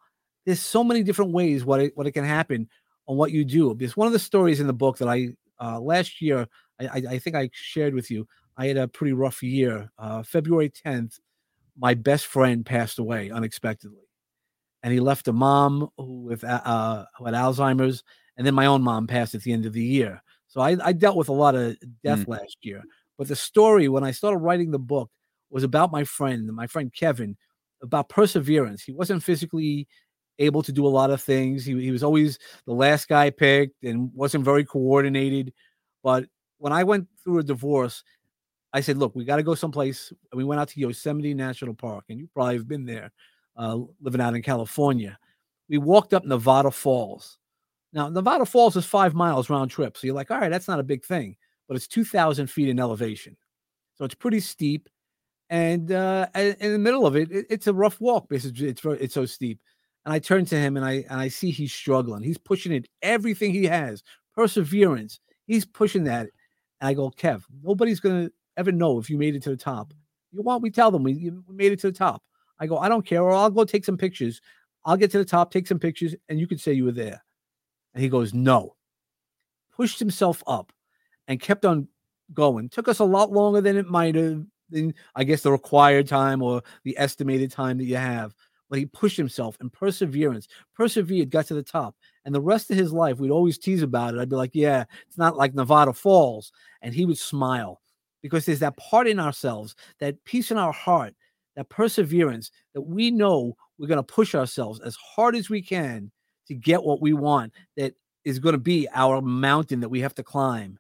[0.47, 2.69] There's so many different ways what it, what it can happen
[3.07, 3.75] on what you do.
[3.75, 6.47] Because one of the stories in the book that I uh, last year
[6.81, 9.91] I, I, think I shared with you, I had a pretty rough year.
[9.99, 11.19] Uh, February 10th,
[11.77, 14.09] my best friend passed away unexpectedly,
[14.83, 18.03] and he left a mom who with uh, who had Alzheimer's,
[18.37, 20.23] and then my own mom passed at the end of the year.
[20.49, 22.83] So I, I dealt with a lot of death last year.
[23.19, 25.11] But the story when I started writing the book
[25.51, 27.37] was about my friend, my friend Kevin,
[27.83, 28.83] about perseverance.
[28.83, 29.87] He wasn't physically
[30.39, 31.65] able to do a lot of things.
[31.65, 35.53] He, he was always the last guy picked and wasn't very coordinated.
[36.03, 36.27] But
[36.59, 38.05] when I went through a divorce,
[38.73, 40.13] I said, look, we got to go someplace.
[40.31, 43.11] And we went out to Yosemite National Park, and you probably have been there,
[43.57, 45.19] uh, living out in California.
[45.69, 47.39] We walked up Nevada Falls.
[47.93, 49.97] Now, Nevada Falls is five miles round trip.
[49.97, 51.37] So you're like, all right, that's not a big thing,
[51.69, 53.37] but it's 2,000 feet in elevation.
[53.95, 54.89] So it's pretty steep.
[55.51, 59.15] And uh, in the middle of it, it- it's a rough walk because it's, it's
[59.15, 59.61] so steep.
[60.09, 62.23] And I turn to him and I and I see he's struggling.
[62.23, 64.03] He's pushing it everything he has,
[64.35, 65.21] perseverance.
[65.47, 66.29] He's pushing that.
[66.81, 69.93] And I go, Kev, nobody's gonna ever know if you made it to the top.
[70.33, 70.63] You want?
[70.63, 72.23] We tell them we, you made it to the top.
[72.59, 74.41] I go, I don't care, or I'll go take some pictures.
[74.87, 77.23] I'll get to the top, take some pictures, and you can say you were there.
[77.93, 78.77] And he goes, No.
[79.77, 80.73] Pushed himself up
[81.27, 81.87] and kept on
[82.33, 82.71] going.
[82.71, 86.43] Took us a lot longer than it might have than I guess the required time
[86.43, 88.35] or the estimated time that you have.
[88.69, 91.97] But he pushed himself and perseverance, persevered, got to the top.
[92.25, 94.21] And the rest of his life, we'd always tease about it.
[94.21, 96.53] I'd be like, yeah, it's not like Nevada Falls.
[96.83, 97.81] And he would smile
[98.23, 101.15] because there's that part in ourselves, that peace in our heart,
[101.57, 106.11] that perseverance that we know we're going to push ourselves as hard as we can
[106.47, 107.95] to get what we want that
[108.25, 110.79] is going to be our mountain that we have to climb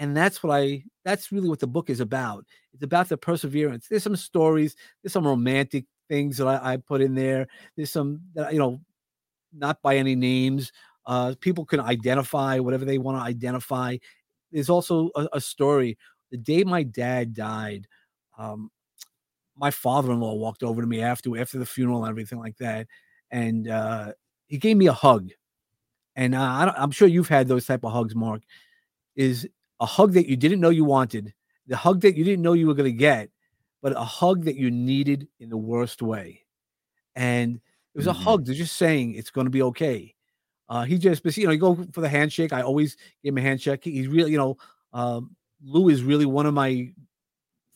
[0.00, 3.86] and that's what i that's really what the book is about it's about the perseverance
[3.88, 7.46] there's some stories there's some romantic things that i, I put in there.
[7.76, 8.80] There's some that you know
[9.52, 10.72] not by any names
[11.06, 13.96] uh people can identify whatever they want to identify.
[14.52, 15.96] There's also a, a, story.
[16.30, 17.86] The day my dad died
[18.36, 18.70] um
[19.56, 22.86] my father-in-law walked over to me after after the funeral and everything like that
[23.30, 24.12] and uh
[24.48, 25.30] he gave me a hug.
[26.16, 26.40] And uh,
[26.76, 28.42] I am sure you've had those type of hugs mark
[29.14, 29.48] is
[29.78, 31.32] a hug that you didn't know you wanted,
[31.68, 33.30] the hug that you didn't know you were going to get,
[33.82, 36.42] but a hug that you needed in the worst way.
[37.16, 38.20] And it was mm-hmm.
[38.20, 38.46] a hug.
[38.46, 40.14] They're just saying it's going to be okay.
[40.68, 42.52] Uh, he just, you know, you go for the handshake.
[42.52, 43.84] I always give him a handshake.
[43.84, 44.56] He's really, you know,
[44.92, 46.92] um, Lou is really one of my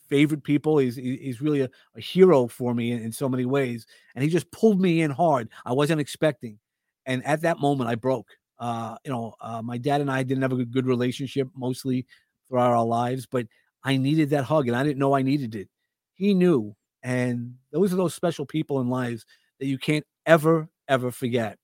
[0.07, 0.77] favorite people.
[0.77, 3.85] He's he's really a, a hero for me in, in, so many ways.
[4.15, 5.49] And he just pulled me in hard.
[5.65, 6.59] I wasn't expecting.
[7.05, 8.29] And at that moment, I broke.
[8.57, 12.05] Uh, you know, uh, my dad and I didn't have a good relationship mostly
[12.47, 13.47] throughout our lives, but
[13.83, 15.67] I needed that hug and I didn't know I needed it.
[16.15, 16.75] He knew.
[17.03, 19.25] And those are those special people in lives
[19.59, 21.59] that you can't ever, ever forget.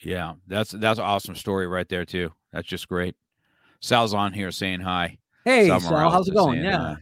[0.00, 2.32] Yeah, that's that's an awesome story right there too.
[2.52, 3.16] That's just great.
[3.80, 5.18] Sal's on here saying hi.
[5.44, 6.62] Hey, Sal, Sal how's it going?
[6.62, 6.82] Yeah.
[6.82, 6.96] Uh,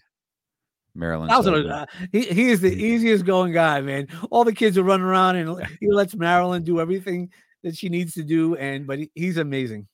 [0.94, 1.30] Marilyn.
[1.30, 4.08] Uh, he, he is the easiest going guy, man.
[4.30, 7.30] All the kids are running around and he lets Marilyn do everything
[7.62, 8.56] that she needs to do.
[8.56, 9.86] And but he, he's amazing.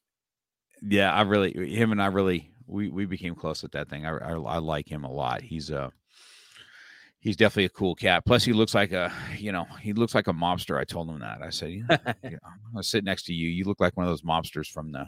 [0.80, 4.06] Yeah, I really him and I really we we became close with that thing.
[4.06, 5.42] I, I, I like him a lot.
[5.42, 5.90] He's a uh,
[7.20, 8.24] he's definitely a cool cat.
[8.26, 10.78] Plus, he looks like a you know he looks like a mobster.
[10.78, 11.40] I told him that.
[11.42, 13.48] I said, you know, I'm gonna sit next to you.
[13.48, 15.06] You look like one of those mobsters from the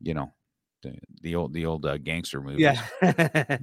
[0.00, 0.32] you know
[0.82, 2.78] the, the old the old uh, gangster movies.
[3.02, 3.58] Yeah.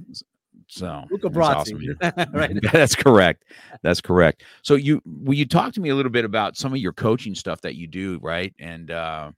[0.68, 1.96] So Luca Brasi.
[2.00, 2.32] Awesome.
[2.32, 2.56] right.
[2.72, 3.44] That's correct.
[3.82, 4.44] That's correct.
[4.62, 7.34] So you will you talk to me a little bit about some of your coaching
[7.34, 8.54] stuff that you do, right?
[8.60, 9.32] And uh,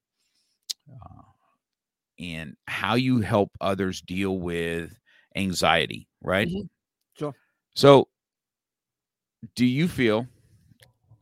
[0.91, 1.23] uh
[2.19, 4.99] and how you help others deal with
[5.35, 6.49] anxiety, right?
[6.49, 6.67] Mm-hmm.
[7.19, 7.35] Sure.
[7.75, 8.09] So
[9.55, 10.27] do you feel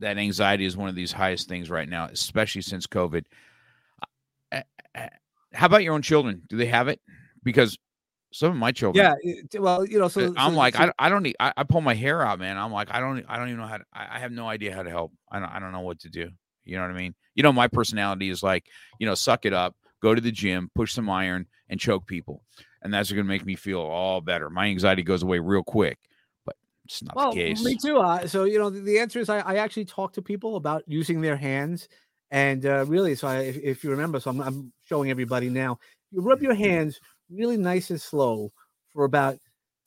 [0.00, 3.24] that anxiety is one of these highest things right now, especially since COVID?
[4.52, 6.42] How about your own children?
[6.48, 7.00] Do they have it?
[7.42, 7.78] Because
[8.32, 9.14] some of my children.
[9.22, 11.36] Yeah, well, you know, so I'm so, like, so, I, I don't need.
[11.38, 12.58] I, I, pull my hair out, man.
[12.58, 13.84] I'm like, I don't, I don't even know how to.
[13.92, 15.12] I, I have no idea how to help.
[15.30, 16.30] I don't, I don't know what to do.
[16.64, 17.14] You know what I mean?
[17.34, 18.66] You know, my personality is like,
[18.98, 22.42] you know, suck it up, go to the gym, push some iron, and choke people,
[22.82, 24.50] and that's going to make me feel all better.
[24.50, 25.98] My anxiety goes away real quick,
[26.44, 27.64] but it's not well, the case.
[27.64, 27.98] Me too.
[27.98, 30.84] Uh, so you know, the, the, answer is I, I actually talk to people about
[30.86, 31.88] using their hands,
[32.30, 35.78] and uh, really, so I, if, if you remember, so I'm, I'm showing everybody now.
[36.12, 37.00] You rub your hands
[37.30, 38.52] really nice and slow
[38.92, 39.38] for about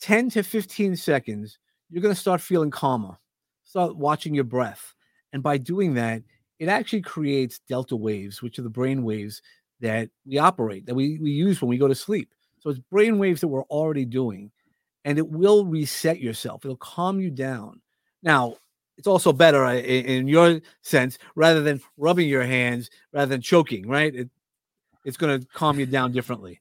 [0.01, 1.59] 10 to 15 seconds,
[1.89, 3.18] you're going to start feeling calmer,
[3.63, 4.93] start watching your breath.
[5.32, 6.24] And by doing that,
[6.59, 9.41] it actually creates delta waves, which are the brain waves
[9.82, 12.34] that we operate, that we, we use when we go to sleep.
[12.60, 14.52] So it's brain waves that we're already doing,
[15.06, 16.66] and it will reset yourself.
[16.66, 17.82] It'll calm you down.
[18.24, 18.56] Now,
[18.98, 23.42] it's also better uh, in, in your sense rather than rubbing your hands, rather than
[23.42, 24.14] choking, right?
[24.14, 24.30] It,
[25.06, 26.60] it's going to calm you down differently.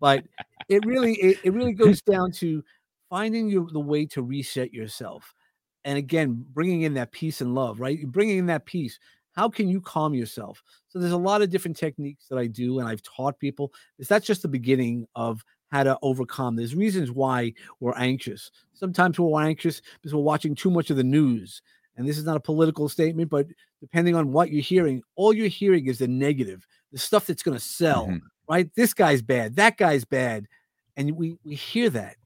[0.00, 0.24] But
[0.68, 2.62] it really it, it really goes down to
[3.08, 5.34] finding your, the way to reset yourself
[5.84, 8.98] and again bringing in that peace and love right bringing in that peace
[9.32, 10.62] how can you calm yourself?
[10.88, 13.72] So there's a lot of different techniques that i do and i've taught people.
[13.98, 16.54] Is that's just the beginning of how to overcome.
[16.54, 18.50] There's reasons why we're anxious.
[18.74, 21.62] Sometimes we're anxious because we're watching too much of the news.
[21.96, 23.46] And this is not a political statement but
[23.80, 27.56] depending on what you're hearing all you're hearing is the negative the stuff that's going
[27.56, 28.26] to sell mm-hmm.
[28.48, 28.70] right?
[28.74, 30.46] This guy's bad that guy's bad.
[30.96, 32.16] And we we hear that.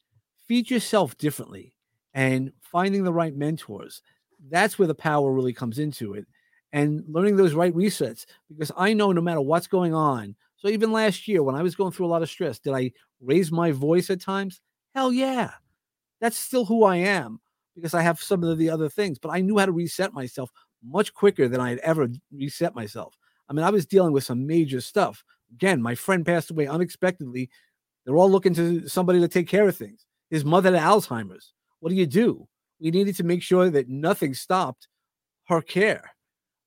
[0.47, 1.75] Feed yourself differently
[2.15, 4.03] and finding the right mentors
[4.51, 6.27] that's where the power really comes into it
[6.77, 10.93] and learning those right resets because i know no matter what's going on so even
[10.93, 13.71] last year when i was going through a lot of stress did i raise my
[13.71, 14.61] voice at times
[14.95, 15.51] hell yeah
[16.21, 17.41] that's still who i am
[17.75, 20.51] because i have some of the other things but i knew how to reset myself
[20.85, 23.17] much quicker than i had ever reset myself
[23.49, 27.51] i mean i was dealing with some major stuff again my friend passed away unexpectedly
[28.07, 30.07] they're all looking to somebody to take care of things.
[30.31, 31.53] His mother had Alzheimer's.
[31.81, 32.47] What do you do?
[32.81, 34.87] We needed to make sure that nothing stopped
[35.49, 36.13] her care.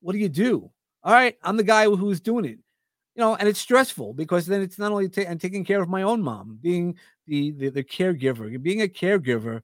[0.02, 0.72] What do you do?
[1.04, 2.60] All right, I'm the guy who's doing it.
[3.16, 6.04] you know, and it's stressful because then it's not only and taking care of my
[6.04, 6.96] own mom, being
[7.28, 9.62] the, the the caregiver, being a caregiver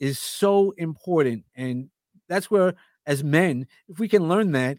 [0.00, 1.90] is so important, and
[2.28, 2.74] that's where
[3.06, 4.78] as men, if we can learn that,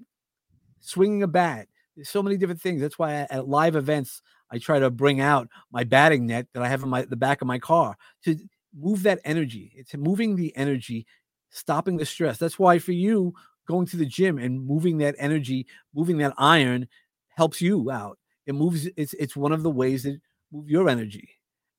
[0.82, 2.82] swinging a bat, there's so many different things.
[2.82, 6.68] That's why at live events I try to bring out my batting net that I
[6.70, 8.38] have in my the back of my car to
[8.78, 9.74] move that energy.
[9.76, 11.06] It's moving the energy,
[11.50, 12.38] stopping the stress.
[12.38, 13.34] That's why for you
[13.68, 16.88] going to the gym and moving that energy, moving that iron
[17.30, 18.18] helps you out.
[18.46, 20.20] It moves it's it's one of the ways that
[20.52, 21.30] move your energy.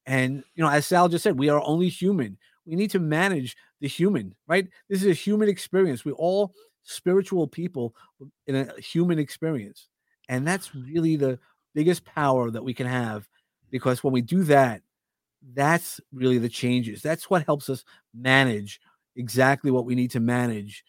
[0.07, 2.39] And you know, as Sal just said, we are only human.
[2.67, 4.69] We need to manage the human, right?
[4.89, 6.05] This is a human experience.
[6.05, 7.95] We're all spiritual people
[8.47, 9.89] in a human experience.
[10.29, 11.39] And that's really the
[11.75, 13.29] biggest power that we can have
[13.71, 14.83] because when we do that,
[15.55, 17.03] that's really the changes.
[17.03, 18.81] That's what helps us manage
[19.17, 20.85] exactly what we need to manage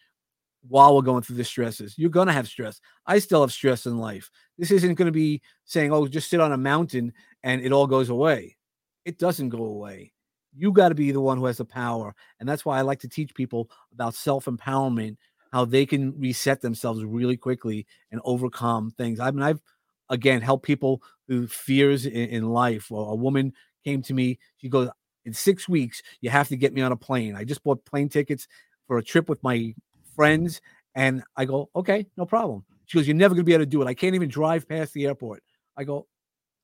[0.68, 1.96] while we're going through the stresses.
[1.98, 2.80] You're going to have stress.
[3.06, 4.30] I still have stress in life.
[4.58, 7.14] This isn't going to be saying, oh, just sit on a mountain
[7.44, 8.58] and it all goes away.
[9.06, 10.12] It doesn't go away.
[10.58, 12.16] You got to be the one who has the power.
[12.40, 15.18] And that's why I like to teach people about self empowerment,
[15.52, 19.20] how they can reset themselves really quickly and overcome things.
[19.20, 19.62] I mean, I've
[20.10, 22.90] again helped people who fears in, in life.
[22.90, 23.54] Well, a woman
[23.84, 24.40] came to me.
[24.58, 24.90] She goes,
[25.26, 27.36] in six weeks, you have to get me on a plane.
[27.36, 28.48] I just bought plane tickets
[28.88, 29.74] for a trip with my
[30.16, 30.62] friends.
[30.96, 32.64] And I go, okay, no problem.
[32.86, 33.88] She goes, you're never going to be able to do it.
[33.88, 35.44] I can't even drive past the airport.
[35.76, 36.08] I go,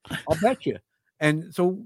[0.10, 0.78] I'll bet you.
[1.20, 1.84] And so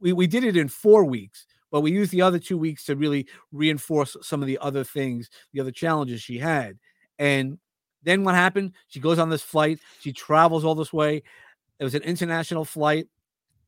[0.00, 2.96] we, we did it in four weeks, but we used the other two weeks to
[2.96, 6.78] really reinforce some of the other things, the other challenges she had.
[7.18, 7.58] And
[8.02, 8.72] then what happened?
[8.88, 9.80] She goes on this flight.
[10.00, 11.22] She travels all this way.
[11.78, 13.06] It was an international flight,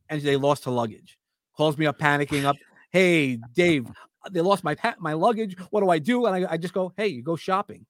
[0.09, 1.19] and they lost her luggage.
[1.57, 2.57] Calls me up, panicking up.
[2.91, 3.87] Hey, Dave,
[4.31, 5.57] they lost my pa- my luggage.
[5.71, 6.27] What do I do?
[6.27, 7.87] And I, I just go, hey, you go shopping.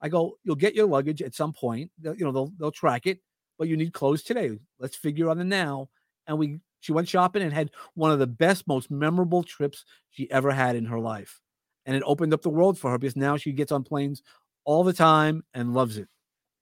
[0.00, 1.90] I go, you'll get your luggage at some point.
[1.98, 3.20] They'll, you know, they'll they'll track it,
[3.58, 4.58] but you need clothes today.
[4.78, 5.90] Let's figure on the now.
[6.26, 10.30] And we she went shopping and had one of the best, most memorable trips she
[10.30, 11.40] ever had in her life.
[11.86, 14.22] And it opened up the world for her because now she gets on planes
[14.64, 16.08] all the time and loves it.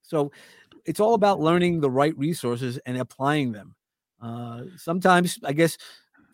[0.03, 0.33] So
[0.85, 3.75] it's all about learning the right resources and applying them.
[4.21, 5.77] Uh, sometimes, I guess,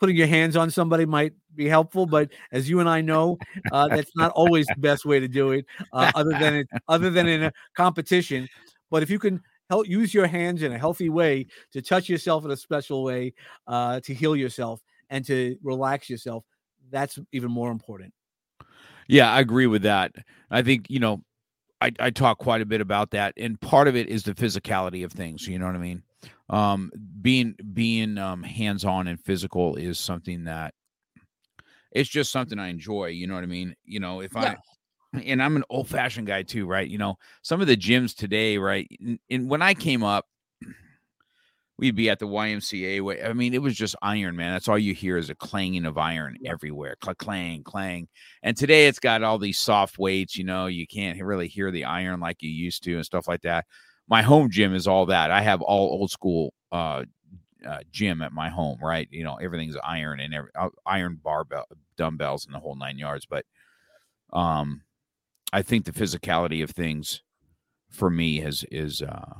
[0.05, 3.39] putting your hands on somebody might be helpful, but as you and I know,
[3.73, 5.65] uh, that's not always the best way to do it.
[5.95, 8.47] Uh, other than it, other than in a competition,
[8.91, 9.41] but if you can
[9.71, 13.33] help use your hands in a healthy way to touch yourself in a special way,
[13.67, 16.45] uh, to heal yourself and to relax yourself,
[16.91, 18.13] that's even more important.
[19.09, 20.13] Yeah, I agree with that.
[20.51, 21.23] I think you know,
[21.81, 25.03] I, I talk quite a bit about that, and part of it is the physicality
[25.03, 25.49] of things.
[25.49, 26.03] You know what I mean?
[26.49, 30.75] Um, being being um, hands on and physical is something that
[31.93, 33.07] it's just something I enjoy.
[33.07, 33.75] You know what I mean?
[33.85, 34.57] You know, if yeah.
[35.15, 36.89] I and I'm an old fashioned guy too, right?
[36.89, 38.89] You know, some of the gyms today, right?
[39.01, 40.27] And, and when I came up,
[41.79, 43.29] we'd be at the YMCA.
[43.29, 44.53] I mean, it was just iron, man.
[44.53, 48.09] That's all you hear is a clanging of iron everywhere, clang, clang, clang.
[48.43, 50.37] And today it's got all these soft weights.
[50.37, 53.43] You know, you can't really hear the iron like you used to and stuff like
[53.43, 53.67] that
[54.09, 55.31] my home gym is all that.
[55.31, 57.05] I have all old school uh,
[57.67, 59.09] uh, gym at my home, right?
[59.11, 63.27] You know, everything's iron and every, uh, iron barbell, dumbbells, and the whole nine yards.
[63.27, 63.45] But
[64.33, 64.83] um,
[65.53, 67.23] I think the physicality of things
[67.91, 69.03] for me is is.
[69.03, 69.35] Uh,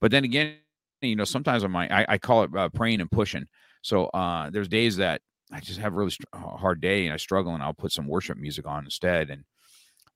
[0.00, 0.56] but then again,
[1.02, 3.46] you know, sometimes I'm I, I call it uh, praying and pushing.
[3.82, 5.22] So uh, there's days that
[5.52, 8.38] I just have a really hard day and I struggle, and I'll put some worship
[8.38, 9.44] music on instead, and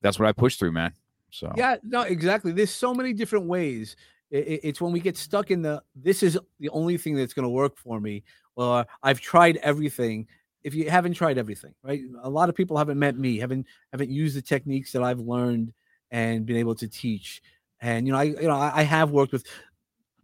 [0.03, 0.93] that's what I push through, man.
[1.35, 2.53] So yeah, no, exactly.
[2.53, 3.97] There's so many different ways.
[4.31, 7.51] it's when we get stuck in the this is the only thing that's going to
[7.51, 8.23] work for me,
[8.55, 10.29] or I've tried everything.
[10.63, 12.01] If you haven't tried everything, right?
[12.23, 15.73] A lot of people haven't met me, haven't haven't used the techniques that I've learned
[16.13, 17.43] and been able to teach.
[17.81, 19.45] And you know, I you know I have worked with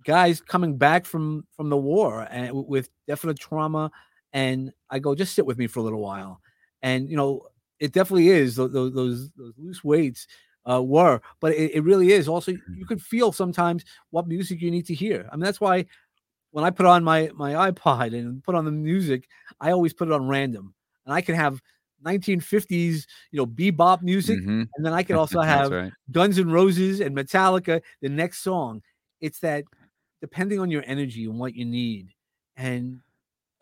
[0.04, 3.90] guys coming back from from the war eh, and with definite trauma,
[4.32, 6.40] and I go just sit with me for a little while,
[6.82, 7.48] and you know
[7.80, 10.28] it definitely is those those, those loose weights
[10.68, 11.20] uh, were.
[11.40, 12.28] But it, it, really is.
[12.28, 12.82] Also, you mm-hmm.
[12.84, 15.28] could feel sometimes what music you need to hear.
[15.30, 15.86] I mean, that's why
[16.50, 19.28] when I put on my my iPod and put on the music,
[19.60, 20.74] I always put it on random,
[21.06, 21.60] and I can have
[22.04, 24.62] 1950s, you know, bebop music, mm-hmm.
[24.74, 25.92] and then I can also have right.
[26.10, 27.80] Guns and Roses and Metallica.
[28.00, 28.82] The next song,
[29.20, 29.64] it's that
[30.20, 32.10] depending on your energy and what you need,
[32.56, 33.00] and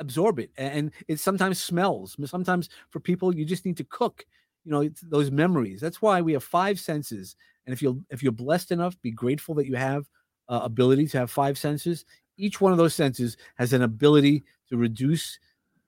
[0.00, 0.50] absorb it.
[0.56, 2.16] And it sometimes smells.
[2.24, 4.24] Sometimes for people, you just need to cook
[4.64, 7.36] you know those memories that's why we have five senses
[7.66, 10.06] and if you're if you're blessed enough be grateful that you have
[10.48, 12.04] uh, ability to have five senses
[12.36, 15.38] each one of those senses has an ability to reduce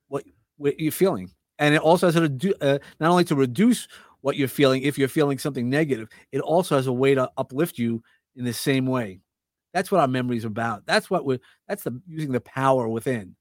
[0.07, 0.23] what,
[0.57, 3.87] what you're feeling and it also has a uh, not only to reduce
[4.21, 7.77] what you're feeling if you're feeling something negative it also has a way to uplift
[7.77, 8.01] you
[8.35, 9.19] in the same way
[9.73, 10.85] That's what our memory is about.
[10.85, 13.35] That's what we're that's the using the power within.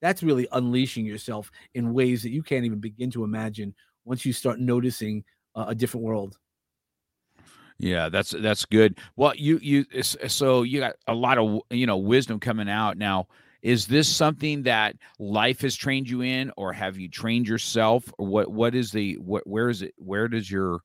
[0.00, 3.74] That's really unleashing yourself in ways that you can't even begin to imagine
[4.04, 5.24] once you start noticing
[5.54, 6.38] uh, a different world.
[7.78, 8.98] Yeah, that's that's good.
[9.16, 13.26] Well, you you so you got a lot of you know wisdom coming out now.
[13.62, 18.26] Is this something that life has trained you in, or have you trained yourself, or
[18.26, 18.52] what?
[18.52, 19.46] What is the what?
[19.46, 19.94] Where is it?
[19.96, 20.80] Where does your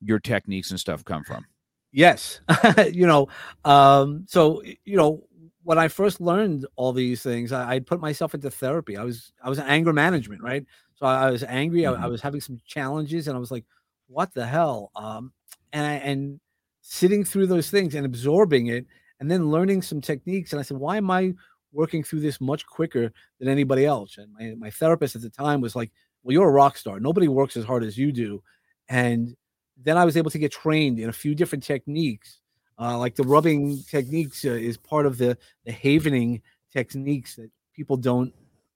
[0.00, 1.46] your techniques and stuff come from?
[1.92, 2.40] Yes,
[2.92, 3.28] you know,
[3.64, 5.24] um, so you know
[5.62, 8.96] when I first learned all these things, I, I put myself into therapy.
[8.96, 10.64] I was I was anger management, right?
[10.98, 11.82] So I, I was angry.
[11.82, 11.94] Mm-hmm.
[11.94, 12.12] I, I, mm-hmm.
[12.12, 13.64] was having some challenges, and I was like,
[14.08, 15.32] "What the hell?" Um,
[15.72, 16.40] and I, and
[16.82, 18.86] sitting through those things and absorbing it,
[19.20, 20.52] and then learning some techniques.
[20.52, 21.34] And I said, "Why am I
[21.72, 24.18] working through this much quicker than anybody else.
[24.18, 25.90] And my, my therapist at the time was like,
[26.22, 27.00] Well, you're a rock star.
[27.00, 28.42] Nobody works as hard as you do.
[28.88, 29.36] And
[29.82, 32.40] then I was able to get trained in a few different techniques.
[32.80, 36.40] Uh, like the rubbing techniques uh, is part of the, the havening
[36.72, 38.32] techniques that people don't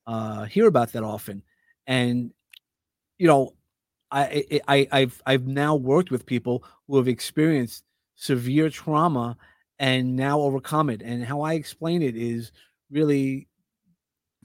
[0.06, 1.42] uh, hear about that often.
[1.86, 2.32] And,
[3.18, 3.54] you know,
[4.10, 9.36] I, I, I've, I've now worked with people who have experienced severe trauma
[9.78, 11.02] and now overcome it.
[11.02, 12.52] And how I explain it is
[12.90, 13.48] really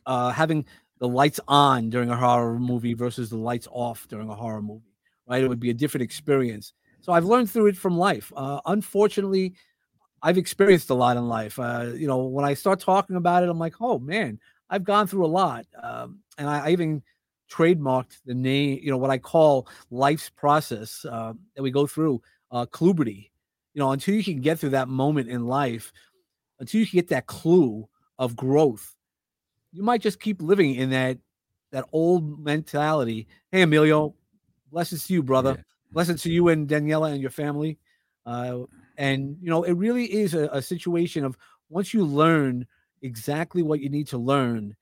[0.05, 0.65] uh, having
[0.99, 4.95] the lights on during a horror movie versus the lights off during a horror movie,
[5.27, 5.43] right?
[5.43, 6.73] It would be a different experience.
[7.01, 8.31] So I've learned through it from life.
[8.35, 9.53] Uh, unfortunately,
[10.23, 11.59] I've experienced a lot in life.
[11.59, 15.07] Uh, you know, when I start talking about it, I'm like, oh man, I've gone
[15.07, 15.65] through a lot.
[15.81, 17.03] Um, and I, I, even
[17.51, 22.21] trademarked the name, you know, what I call life's process uh, that we go through,
[22.51, 23.29] uh, Cluberty.
[23.73, 25.93] You know, until you can get through that moment in life,
[26.59, 27.87] until you can get that clue
[28.17, 28.95] of growth,
[29.71, 31.19] you might just keep living in that
[31.71, 33.27] that old mentality.
[33.51, 34.15] Hey, Emilio,
[34.71, 35.55] blessings to you, brother.
[35.57, 35.63] Yeah.
[35.91, 37.77] Blessings to you and Daniela and your family.
[38.25, 38.63] Uh,
[38.97, 41.37] and you know, it really is a, a situation of
[41.69, 42.65] once you learn
[43.01, 44.75] exactly what you need to learn,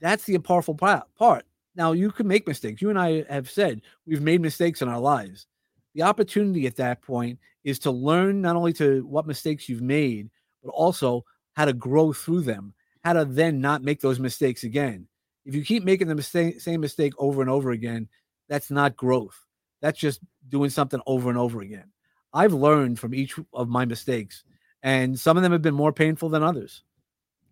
[0.00, 1.44] that's the powerful part.
[1.74, 2.82] Now, you can make mistakes.
[2.82, 5.46] You and I have said we've made mistakes in our lives.
[5.94, 10.30] The opportunity at that point is to learn not only to what mistakes you've made,
[10.62, 11.24] but also
[11.54, 12.74] how to grow through them,
[13.04, 15.06] how to then not make those mistakes again.
[15.44, 18.08] If you keep making the mistake, same mistake over and over again,
[18.48, 19.44] that's not growth.
[19.80, 21.90] That's just doing something over and over again.
[22.32, 24.44] I've learned from each of my mistakes,
[24.82, 26.82] and some of them have been more painful than others.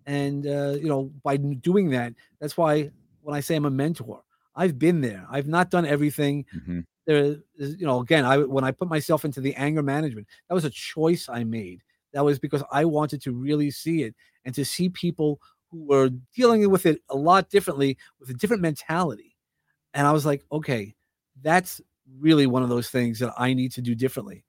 [0.07, 2.91] And uh, you know, by doing that, that's why
[3.23, 4.23] when I say I'm a mentor,
[4.55, 5.27] I've been there.
[5.31, 6.45] I've not done everything.
[6.57, 6.81] Mm-hmm.
[7.07, 10.55] There, is, you know, again, I when I put myself into the anger management, that
[10.55, 11.83] was a choice I made.
[12.13, 15.41] That was because I wanted to really see it and to see people
[15.71, 19.37] who were dealing with it a lot differently with a different mentality.
[19.93, 20.95] And I was like, okay,
[21.43, 21.81] that's
[22.19, 24.45] really one of those things that I need to do differently.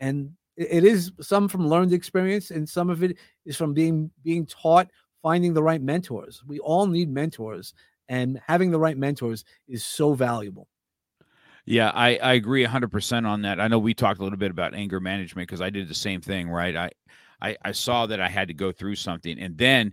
[0.00, 4.44] And it is some from learned experience and some of it is from being being
[4.44, 4.88] taught
[5.22, 6.42] finding the right mentors.
[6.46, 7.74] We all need mentors
[8.08, 10.68] and having the right mentors is so valuable.
[11.64, 13.60] Yeah, I, I agree 100% on that.
[13.60, 16.20] I know we talked a little bit about anger management because I did the same
[16.20, 16.74] thing, right?
[16.74, 16.90] I,
[17.40, 19.38] I, I saw that I had to go through something.
[19.38, 19.92] And then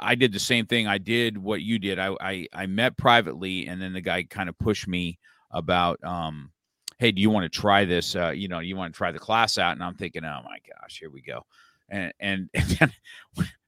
[0.00, 0.88] I did the same thing.
[0.88, 1.98] I did what you did.
[1.98, 5.18] I, I, I met privately, and then the guy kind of pushed me
[5.52, 6.50] about, um,
[6.98, 8.16] hey, do you want to try this?
[8.16, 9.72] Uh, you know, you want to try the class out?
[9.72, 11.46] And I'm thinking, oh my gosh, here we go.
[11.90, 12.92] And, and, and then,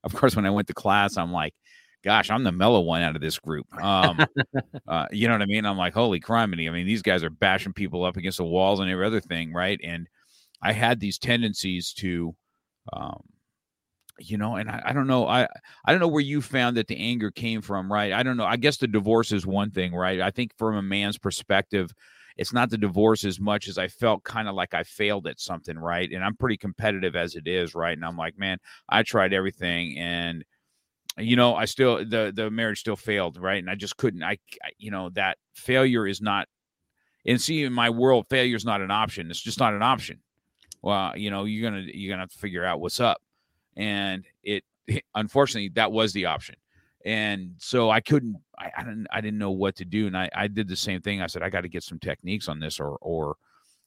[0.04, 1.54] of course, when I went to class, I'm like,
[2.04, 3.66] gosh, I'm the mellow one out of this group.
[3.82, 4.24] Um,
[4.88, 5.64] uh, you know what I mean?
[5.64, 6.68] I'm like, holy criminy.
[6.68, 9.52] I mean, these guys are bashing people up against the walls and every other thing,
[9.52, 9.80] right?
[9.82, 10.08] And
[10.60, 12.34] I had these tendencies to,
[12.92, 13.22] um,
[14.18, 15.48] you know, and I, I don't know, I
[15.84, 18.12] I don't know where you found that the anger came from, right?
[18.12, 18.44] I don't know.
[18.44, 20.20] I guess the divorce is one thing, right?
[20.20, 21.92] I think from a man's perspective,
[22.36, 25.40] it's not the divorce as much as I felt kind of like I failed at
[25.40, 26.10] something, right?
[26.10, 27.96] And I'm pretty competitive as it is, right?
[27.96, 28.58] And I'm like, man,
[28.88, 30.44] I tried everything and
[31.18, 34.38] you know i still the the marriage still failed right and i just couldn't I,
[34.62, 36.48] I you know that failure is not
[37.26, 40.20] and see in my world failure is not an option it's just not an option
[40.80, 43.20] well you know you're gonna you're gonna have to figure out what's up
[43.76, 44.64] and it
[45.14, 46.56] unfortunately that was the option
[47.04, 50.30] and so i couldn't i, I didn't i didn't know what to do and i
[50.34, 52.80] i did the same thing i said i got to get some techniques on this
[52.80, 53.36] or or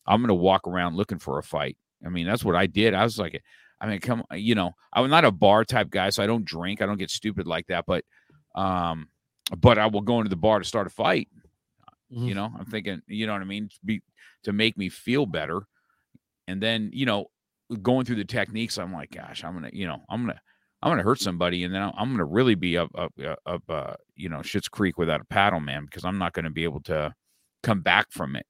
[0.05, 3.03] i'm gonna walk around looking for a fight i mean that's what i did i
[3.03, 3.41] was like
[3.79, 6.81] I mean, come, you know, I'm not a bar type guy, so I don't drink.
[6.81, 7.85] I don't get stupid like that.
[7.85, 8.05] But,
[8.55, 9.09] um,
[9.55, 11.29] but I will go into the bar to start a fight.
[12.11, 12.27] Mm-hmm.
[12.27, 14.01] You know, I'm thinking, you know what I mean, to be
[14.43, 15.61] to make me feel better.
[16.47, 17.25] And then, you know,
[17.81, 20.39] going through the techniques, I'm like, gosh, I'm gonna, you know, I'm gonna,
[20.85, 23.93] I'm gonna hurt somebody, and then I'm gonna really be up, up, uh, up, uh,
[24.15, 27.13] you know, Shit's Creek without a paddle, man, because I'm not gonna be able to
[27.63, 28.45] come back from it.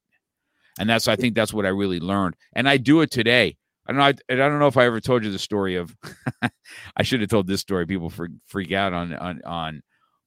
[0.78, 3.58] And that's, I think, that's what I really learned, and I do it today
[3.88, 4.06] I don't know.
[4.06, 5.96] I, I don't know if I ever told you the story of.
[6.98, 7.86] I should have told this story.
[7.86, 9.84] People freak, freak out on on on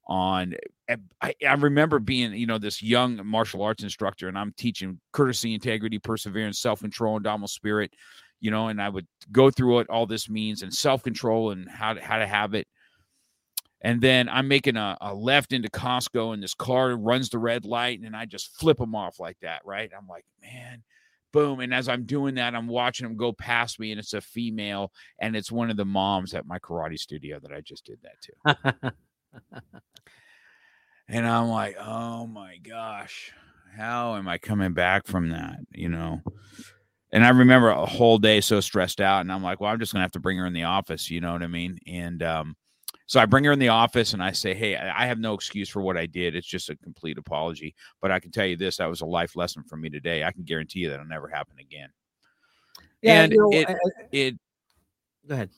[0.07, 0.55] on.
[0.89, 5.01] Eh, I, I remember being you know this young martial arts instructor, and I'm teaching
[5.13, 7.93] courtesy, integrity, perseverance, self control, and dominant spirit.
[8.41, 11.69] You know, and I would go through what all this means and self control and
[11.69, 12.67] how to, how to have it.
[13.81, 17.65] And then I'm making a, a left into Costco, and this car runs the red
[17.65, 19.63] light, and I just flip them off like that.
[19.65, 19.91] Right?
[19.97, 20.83] I'm like, man
[21.33, 21.61] boom.
[21.61, 24.93] And as I'm doing that, I'm watching them go past me, and it's a female,
[25.19, 28.73] and it's one of the moms at my karate studio that I just did that
[28.83, 28.93] to.
[31.09, 33.33] and I'm like, oh my gosh,
[33.77, 35.59] how am I coming back from that?
[35.73, 36.23] You know?
[37.11, 39.93] And I remember a whole day so stressed out, and I'm like, well, I'm just
[39.93, 41.79] gonna have to bring her in the office, you know what I mean?
[41.87, 42.57] And um,
[43.09, 45.71] so I bring her in the office and I say, Hey, I have no excuse
[45.71, 46.37] for what I did.
[46.37, 47.75] It's just a complete apology.
[48.03, 50.25] But I can tell you this that was a life lesson for me today.
[50.25, 51.89] I can guarantee you that'll never happen again.
[53.01, 53.75] Yeah, and you know, it, I,
[54.13, 54.35] it,
[55.27, 55.51] go ahead.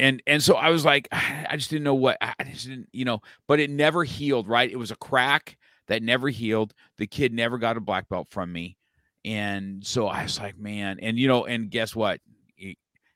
[0.00, 3.04] And and so I was like, I just didn't know what I just didn't, you
[3.04, 4.70] know, but it never healed, right?
[4.70, 5.56] It was a crack
[5.86, 6.74] that never healed.
[6.98, 8.76] The kid never got a black belt from me.
[9.24, 12.20] And so I was like, man, and you know, and guess what?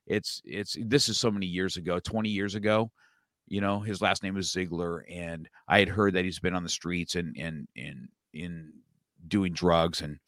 [0.06, 2.90] It's it's this is so many years ago, 20 years ago
[3.48, 6.62] you know, his last name is Ziegler, and I had heard that he's been on
[6.62, 8.72] the streets and and in in
[9.26, 10.18] doing drugs, and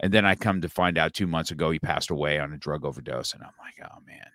[0.00, 2.58] and then I come to find out two months ago he passed away on a
[2.58, 4.26] drug overdose, and I'm like, oh man,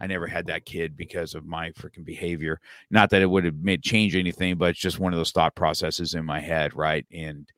[0.00, 2.60] I never had that kid because of my freaking behavior.
[2.90, 5.54] Not that it would have made change anything, but it's just one of those thought
[5.56, 7.04] processes in my head, right?
[7.12, 7.48] And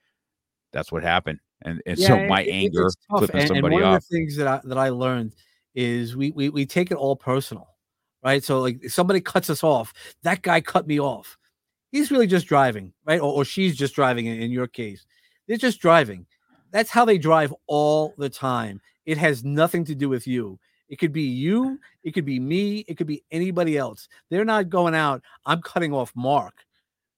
[0.72, 1.41] that's what happened.
[1.63, 3.97] And and yeah, so my it, anger flipping and, somebody and one off.
[3.99, 5.35] Of the things that I, that I learned
[5.75, 7.69] is we, we we take it all personal
[8.25, 8.43] right?
[8.43, 9.93] So like somebody cuts us off,
[10.23, 11.37] that guy cut me off.
[11.93, 13.21] He's really just driving, right?
[13.21, 15.05] Or, or she's just driving in, in your case.
[15.47, 16.27] They're just driving.
[16.73, 18.81] That's how they drive all the time.
[19.07, 20.59] It has nothing to do with you.
[20.89, 24.09] It could be you, it could be me, it could be anybody else.
[24.31, 26.55] They're not going out, I'm cutting off Mark.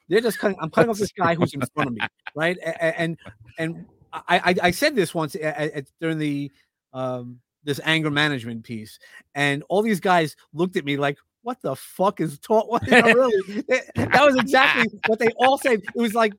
[0.09, 2.01] They're just cutting, I'm cutting off this guy who's in front of me,
[2.37, 2.57] right?
[2.62, 3.18] And and,
[3.59, 3.87] and
[4.28, 6.50] I, I, said this once at, at, during the
[6.92, 8.98] um this anger management piece,
[9.34, 13.62] and all these guys looked at me like, "What the fuck is taught?" Really,
[13.96, 15.82] that was exactly what they all said.
[15.82, 16.32] It was like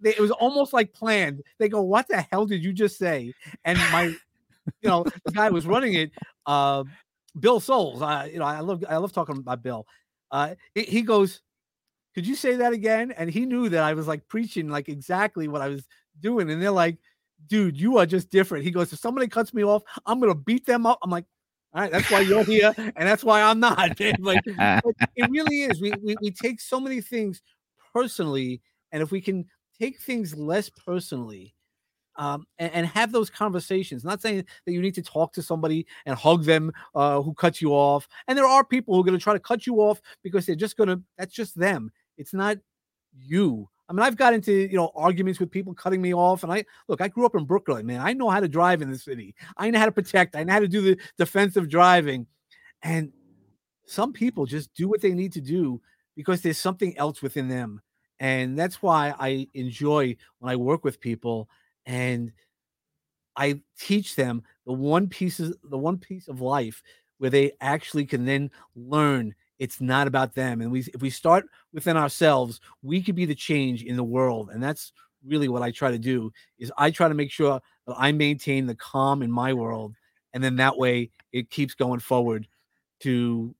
[0.00, 1.42] they, it was almost like planned.
[1.58, 4.04] They go, "What the hell did you just say?" And my,
[4.82, 6.12] you know, the guy was running it,
[6.46, 6.84] uh,
[7.38, 8.02] Bill Souls.
[8.02, 9.86] I, you know, I love I love talking about Bill.
[10.30, 11.40] Uh, he goes,
[12.14, 15.48] "Could you say that again?" And he knew that I was like preaching like exactly
[15.48, 15.86] what I was
[16.20, 16.98] doing, and they're like,
[17.46, 18.64] dude, you are just different.
[18.64, 20.98] He goes, if somebody cuts me off, I'm gonna beat them up.
[21.02, 21.24] I'm like,
[21.74, 23.78] all right, that's why you're here, and that's why I'm not.
[24.20, 25.80] like, it really is.
[25.80, 27.42] We, we we take so many things
[27.92, 28.62] personally,
[28.92, 29.44] and if we can
[29.78, 31.54] take things less personally,
[32.16, 34.04] um, and, and, have those conversations.
[34.04, 37.60] Not saying that you need to talk to somebody and hug them uh, who cut
[37.60, 38.08] you off.
[38.26, 40.56] And there are people who are going to try to cut you off because they're
[40.56, 41.00] just going to.
[41.16, 41.92] That's just them.
[42.16, 42.58] It's not
[43.16, 43.68] you.
[43.88, 46.64] I mean, I've got into you know arguments with people cutting me off, and I
[46.88, 47.00] look.
[47.00, 48.00] I grew up in Brooklyn, man.
[48.00, 49.34] I know how to drive in the city.
[49.56, 50.36] I know how to protect.
[50.36, 52.26] I know how to do the defensive driving,
[52.82, 53.12] and
[53.86, 55.80] some people just do what they need to do
[56.14, 57.80] because there's something else within them,
[58.20, 61.48] and that's why I enjoy when I work with people
[61.86, 62.32] and
[63.36, 66.82] I teach them the one pieces, the one piece of life
[67.18, 70.60] where they actually can then learn it's not about them.
[70.60, 74.50] And we if we start within ourselves, we could be the change in the world.
[74.52, 74.92] And that's
[75.26, 78.66] really what I try to do is I try to make sure that I maintain
[78.66, 79.94] the calm in my world.
[80.32, 82.46] And then that way it keeps going forward
[83.00, 83.54] to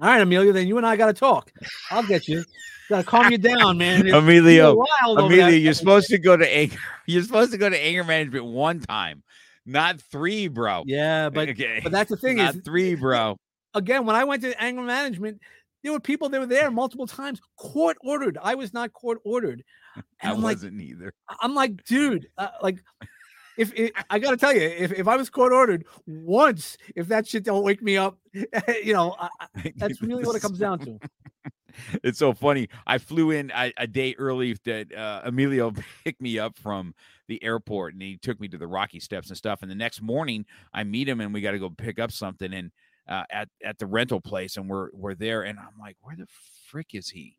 [0.00, 1.50] all right, Amelia, then you and I got to talk.
[1.90, 2.44] I'll get you.
[2.90, 4.06] Got to calm you down, man.
[4.06, 6.76] It's Emilio, Emilio, you're supposed to go to anger.
[7.08, 9.22] You're supposed to go to anger management one time,
[9.64, 10.82] not three, bro.
[10.86, 11.80] Yeah, but okay.
[11.80, 13.38] but that's the thing not is three, bro
[13.76, 15.40] again, when I went to anger management,
[15.82, 18.38] there were people that were there multiple times, court ordered.
[18.42, 19.62] I was not court ordered.
[19.94, 21.14] And I I'm wasn't like, either.
[21.40, 22.82] I'm like, dude, uh, like,
[23.58, 27.06] if it, I got to tell you, if, if I was court ordered once, if
[27.08, 28.18] that shit don't wake me up,
[28.82, 29.28] you know, I,
[29.76, 30.98] that's really what it comes down to.
[32.02, 32.68] it's so funny.
[32.86, 35.72] I flew in a, a day early that uh, Emilio
[36.04, 36.94] picked me up from
[37.28, 39.62] the airport and he took me to the Rocky Steps and stuff.
[39.62, 42.52] And the next morning, I meet him and we got to go pick up something.
[42.52, 42.70] And
[43.08, 46.26] uh, at at the rental place, and we're we're there, and I'm like, where the
[46.68, 47.36] frick is he?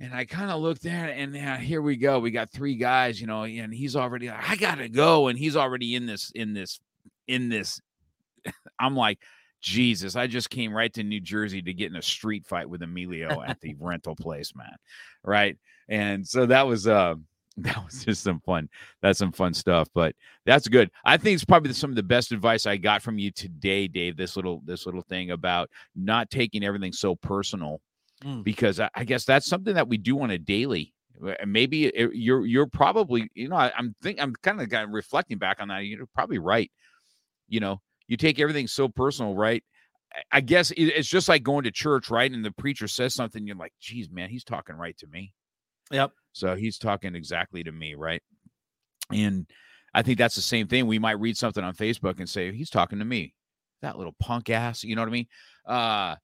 [0.00, 2.20] And I kind of looked at it, and yeah, here we go.
[2.20, 5.56] We got three guys, you know, and he's already like, I gotta go, and he's
[5.56, 6.80] already in this in this
[7.26, 7.80] in this.
[8.78, 9.18] I'm like,
[9.60, 12.82] Jesus, I just came right to New Jersey to get in a street fight with
[12.82, 14.76] Emilio at the rental place, man.
[15.24, 15.56] Right.
[15.88, 17.14] And so that was uh
[17.62, 18.68] that was just some fun.
[19.02, 19.88] That's some fun stuff.
[19.94, 20.14] But
[20.46, 20.90] that's good.
[21.04, 24.16] I think it's probably some of the best advice I got from you today, Dave.
[24.16, 27.80] This little this little thing about not taking everything so personal,
[28.24, 28.42] Mm.
[28.42, 30.92] because I, I guess that's something that we do on a daily.
[31.46, 34.90] Maybe it, you're you're probably you know I, I'm think I'm kind of kind of
[34.90, 35.84] reflecting back on that.
[35.84, 36.70] You're probably right.
[37.48, 39.62] You know, you take everything so personal, right?
[40.12, 42.30] I- I guess it's just like going to church, right?
[42.32, 45.32] And the preacher says something, you're like, geez, man, he's talking right to me.
[45.92, 46.12] Yep.
[46.38, 48.22] So he's talking exactly to me, right?
[49.12, 49.46] And
[49.94, 50.86] I think that's the same thing.
[50.86, 53.34] We might read something on Facebook and say, he's talking to me.
[53.82, 55.26] That little punk ass, you know what I mean?
[55.66, 56.16] Uh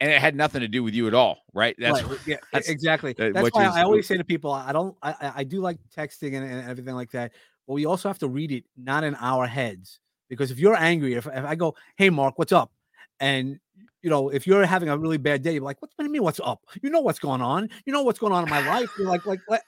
[0.00, 1.74] and it had nothing to do with you at all, right?
[1.78, 3.12] That's Right, yeah, that's- exactly.
[3.18, 5.60] uh, That's why is- I always say to people, I don't, I, I- I do
[5.60, 7.32] like texting and, and everything like that,
[7.66, 11.14] but we also have to read it not in our heads because if you're angry,
[11.14, 12.72] if, if I go, hey Mark, what's up,
[13.20, 13.58] and
[14.02, 16.22] you know, if you're having a really bad day, you're like, what do you mean,
[16.22, 16.60] what's up?
[16.82, 17.70] You know what's going on?
[17.86, 18.90] You know what's going on in my life?
[18.98, 19.62] You're like, like, what?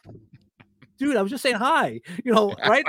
[0.99, 2.85] Dude, I was just saying hi, you know, right?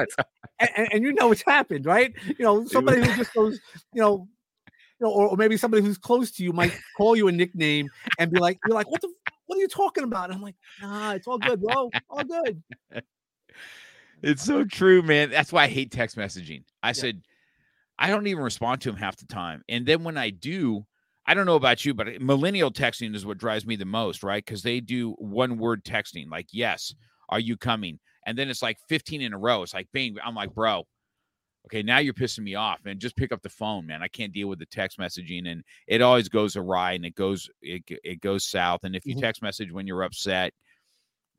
[0.59, 2.13] and, and, you know what's happened, right?
[2.25, 3.61] You know, somebody who just goes,
[3.93, 4.27] you know,
[4.99, 7.89] you know, or, or maybe somebody who's close to you might call you a nickname
[8.19, 9.09] and be like, you're like, what the,
[9.45, 10.25] what are you talking about?
[10.25, 12.61] And I'm like, nah, it's all good, bro, all good.
[14.23, 15.29] It's so true, man.
[15.29, 16.63] That's why I hate text messaging.
[16.81, 17.21] I said,
[17.99, 19.63] I don't even respond to them half the time.
[19.69, 20.85] And then when I do,
[21.25, 24.43] I don't know about you, but millennial texting is what drives me the most, right?
[24.45, 26.93] Because they do one word texting, like, yes,
[27.29, 27.99] are you coming?
[28.25, 29.63] And then it's like 15 in a row.
[29.63, 30.17] It's like, bing.
[30.23, 30.85] I'm like, bro,
[31.67, 32.99] okay, now you're pissing me off, man.
[32.99, 34.03] Just pick up the phone, man.
[34.03, 35.47] I can't deal with the text messaging.
[35.49, 38.83] And it always goes awry and it goes, it, it goes south.
[38.83, 39.21] And if you Mhm.
[39.21, 40.53] text message when you're upset,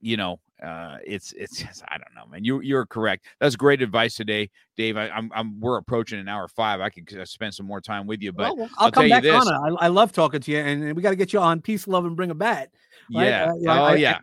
[0.01, 2.45] you know, uh, it's it's just, I don't know, man.
[2.45, 3.27] You you're correct.
[3.41, 4.97] That's great advice today, Dave.
[4.97, 6.81] I, I'm I'm we're approaching an hour five.
[6.81, 9.25] I could uh, spend some more time with you, but Well, I'll I'll, come back
[9.25, 9.49] on.
[9.79, 12.05] I, I love talking to you, and we got to get you on peace, love,
[12.05, 12.71] and bring a bat.
[13.15, 13.27] right?
[13.29, 14.19] yeah, Uh, yeah, oh I- yeah.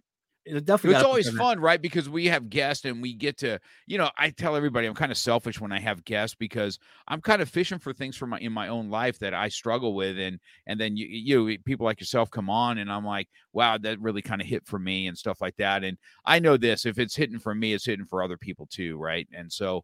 [0.45, 0.93] It definitely.
[0.93, 1.81] It's always put you on fun, right?
[1.81, 5.11] Because we have guests and we get to, you know, I tell everybody I'm kind
[5.11, 6.77] of selfish when I have guests because
[7.07, 9.95] I'm kind of fishing for things for my in my own life that I struggle
[9.95, 13.77] with, and and then you you people like yourself come on, and I'm like, wow,
[13.79, 15.83] that really kind of hit for me and stuff like that.
[15.83, 18.97] And I know this, if it's hitting for me, it's hitting for other people too,
[18.97, 19.27] right?
[19.33, 19.83] And so,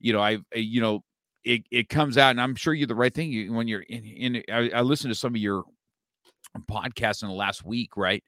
[0.00, 1.04] you know, I you know,
[1.44, 4.04] it it comes out, and I'm sure you're the right thing you, when you're in.
[4.04, 5.64] in I, I listened to some of your
[6.70, 8.22] podcasts in the last week, right?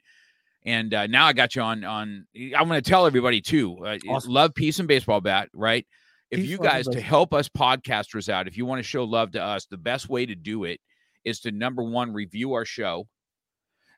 [0.66, 1.84] And uh, now I got you on.
[1.84, 3.78] On I'm going to tell everybody too.
[3.84, 4.32] Uh, Awesome.
[4.32, 5.48] Love, peace, and baseball bat.
[5.54, 5.86] Right.
[6.30, 9.30] If Peace, you guys to help us podcasters out, if you want to show love
[9.32, 10.80] to us, the best way to do it
[11.24, 13.06] is to number one review our show.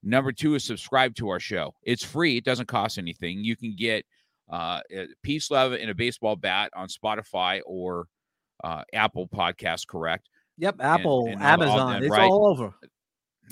[0.02, 1.74] Number two is subscribe to our show.
[1.82, 2.36] It's free.
[2.36, 3.42] It doesn't cost anything.
[3.44, 4.04] You can get
[4.50, 8.06] uh, uh, peace, love, and a baseball bat on Spotify or
[8.62, 9.88] uh, Apple Podcast.
[9.88, 10.28] Correct.
[10.58, 12.30] Yep, Apple, and all all Amazon, that, it's right.
[12.30, 12.74] all over.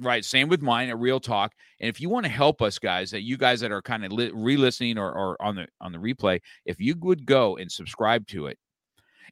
[0.00, 0.24] Right.
[0.24, 1.52] Same with mine at Real Talk.
[1.80, 4.12] And if you want to help us, guys, that you guys that are kind of
[4.12, 8.26] li- re-listening or, or on the on the replay, if you would go and subscribe
[8.28, 8.58] to it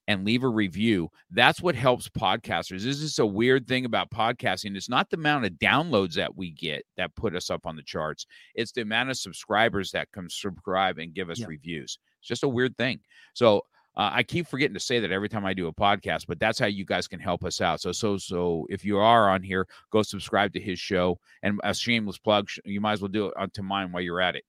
[0.07, 2.83] and leave a review, that's what helps podcasters.
[2.83, 4.77] This is a weird thing about podcasting.
[4.77, 7.83] It's not the amount of downloads that we get that put us up on the
[7.83, 8.27] charts.
[8.55, 11.47] It's the amount of subscribers that come subscribe and give us Yeah.
[11.49, 11.99] reviews.
[12.21, 13.01] It's just a weird thing.
[13.35, 13.63] So
[13.97, 16.59] uh, I keep forgetting to say that every time I do a podcast, but that's
[16.59, 17.81] how you guys can help us out.
[17.81, 21.73] So, so, so if you are on here, go subscribe to his show and a
[21.75, 22.49] shameless plug.
[22.65, 24.45] You might as well do it onto mine while you're at it.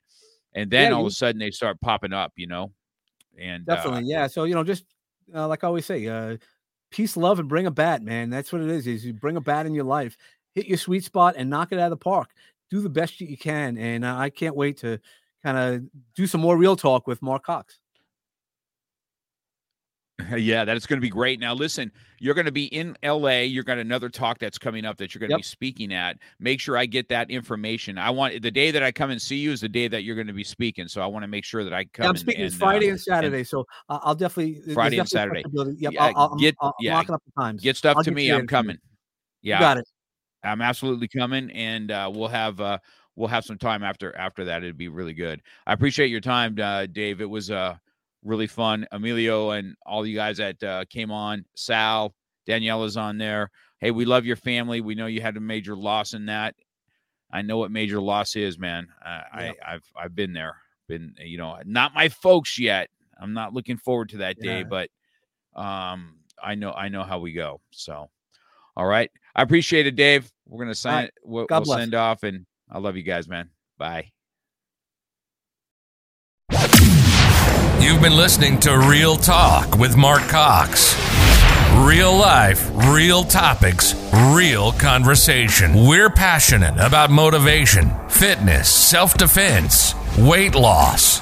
[0.54, 2.72] And then Yeah, all you- of a sudden they start popping up, you know.
[3.38, 4.28] And uh, Definitely, yeah.
[4.28, 4.86] So you know, just
[5.34, 6.38] uh, like I always say, uh,
[6.92, 8.30] peace, love, and bring a bat, man.
[8.30, 8.88] That's what it is.
[8.88, 10.18] Is you bring a bat in your life,
[10.54, 12.30] hit your sweet spot, and knock it out of the park.
[12.72, 15.00] Do the best you can, and uh, I can't wait to
[15.44, 15.84] kind of
[16.16, 17.80] do some more real talk with Mark Cox.
[20.38, 21.40] Yeah, that is going to be great.
[21.40, 23.42] Now, listen, you're going to be in LA.
[23.42, 25.40] You're got another talk that's coming up that you're going to Yep.
[25.40, 26.18] be speaking at.
[26.40, 27.98] Make sure I get that information.
[27.98, 30.16] I want the day that I come and see you is the day that you're
[30.16, 30.88] going to be speaking.
[30.88, 32.06] So I want to make sure that I come.
[32.06, 35.42] Yeah, I'm speaking and, uh, Friday and Saturday, so uh, I'll definitely Friday and definitely
[35.44, 35.76] Saturday.
[35.82, 37.62] Yep, Yeah, I'll, I'll, get- I'll, yeah, up the times.
[37.62, 38.32] get stuff I'll to get me.
[38.32, 38.78] I'm coming.
[39.42, 39.88] You Yeah, got it.
[40.44, 42.78] I'm absolutely coming, and uh, we'll have uh,
[43.16, 44.64] we'll have some time after after that.
[44.64, 45.42] It'd be really good.
[45.68, 47.20] I appreciate your time, uh, Dave.
[47.20, 47.76] It was uh,
[48.26, 48.86] really fun.
[48.92, 51.46] Emilio and all you guys that uh, came on.
[51.56, 52.14] Sal,
[52.46, 53.50] Daniela's on there.
[53.80, 54.82] Hey, we love your family.
[54.82, 56.56] We know you had a major loss in that.
[57.32, 58.88] I know what major loss is, man.
[59.04, 59.52] I, Yeah.
[59.66, 60.58] I I've I've been there.
[60.88, 62.90] Been you know not my folks yet.
[63.20, 64.64] I'm not looking forward to that day, Yeah.
[64.64, 64.90] but
[65.56, 67.62] um, I know I know how we go.
[67.72, 68.10] So,
[68.76, 69.10] all right.
[69.36, 70.32] I appreciate it, Dave.
[70.48, 71.12] We're gonna sign right.
[71.24, 71.80] We'll, God we'll bless.
[71.80, 73.50] send off, and I love you guys, man.
[73.78, 74.12] Bye.
[77.86, 80.96] You've been listening to Real Talk with Mark Cox.
[81.76, 83.94] Real life, real topics,
[84.34, 85.86] real conversation.
[85.86, 91.22] We're passionate about motivation, fitness, self defense, weight loss,